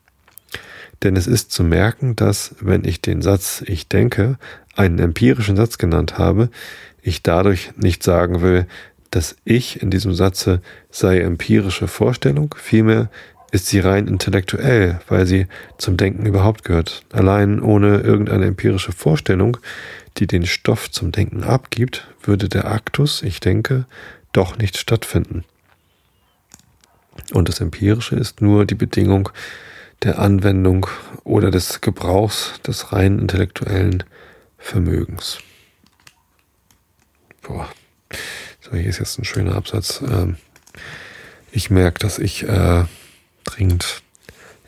[1.03, 4.37] Denn es ist zu merken, dass, wenn ich den Satz ich denke
[4.75, 6.49] einen empirischen Satz genannt habe,
[7.01, 8.67] ich dadurch nicht sagen will,
[9.09, 13.09] dass ich in diesem Satze sei empirische Vorstellung, vielmehr
[13.51, 15.47] ist sie rein intellektuell, weil sie
[15.77, 17.03] zum Denken überhaupt gehört.
[17.11, 19.57] Allein ohne irgendeine empirische Vorstellung,
[20.17, 23.85] die den Stoff zum Denken abgibt, würde der Aktus, ich denke,
[24.31, 25.43] doch nicht stattfinden.
[27.33, 29.29] Und das Empirische ist nur die Bedingung
[30.03, 30.87] der Anwendung
[31.25, 34.03] oder des Gebrauchs des rein intellektuellen
[34.61, 35.39] Vermögens.
[37.41, 37.67] Boah,
[38.61, 40.01] so hier ist jetzt ein schöner Absatz.
[40.01, 40.37] Ähm,
[41.51, 42.85] ich merke, dass ich äh,
[43.43, 44.01] dringend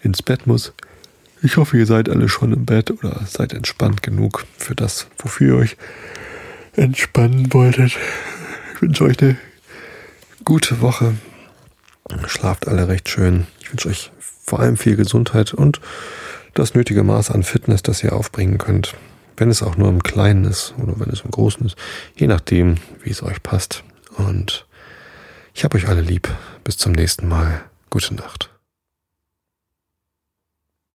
[0.01, 0.73] ins Bett muss.
[1.41, 5.55] Ich hoffe, ihr seid alle schon im Bett oder seid entspannt genug für das, wofür
[5.55, 5.77] ihr euch
[6.75, 7.97] entspannen wolltet.
[8.75, 9.37] Ich wünsche euch eine
[10.43, 11.15] gute Woche.
[12.27, 13.47] Schlaft alle recht schön.
[13.61, 15.79] Ich wünsche euch vor allem viel Gesundheit und
[16.53, 18.95] das nötige Maß an Fitness, das ihr aufbringen könnt.
[19.37, 21.75] Wenn es auch nur im Kleinen ist oder wenn es im Großen ist.
[22.15, 23.83] Je nachdem, wie es euch passt.
[24.17, 24.65] Und
[25.53, 26.29] ich habe euch alle lieb.
[26.63, 27.63] Bis zum nächsten Mal.
[27.89, 28.52] Gute Nacht.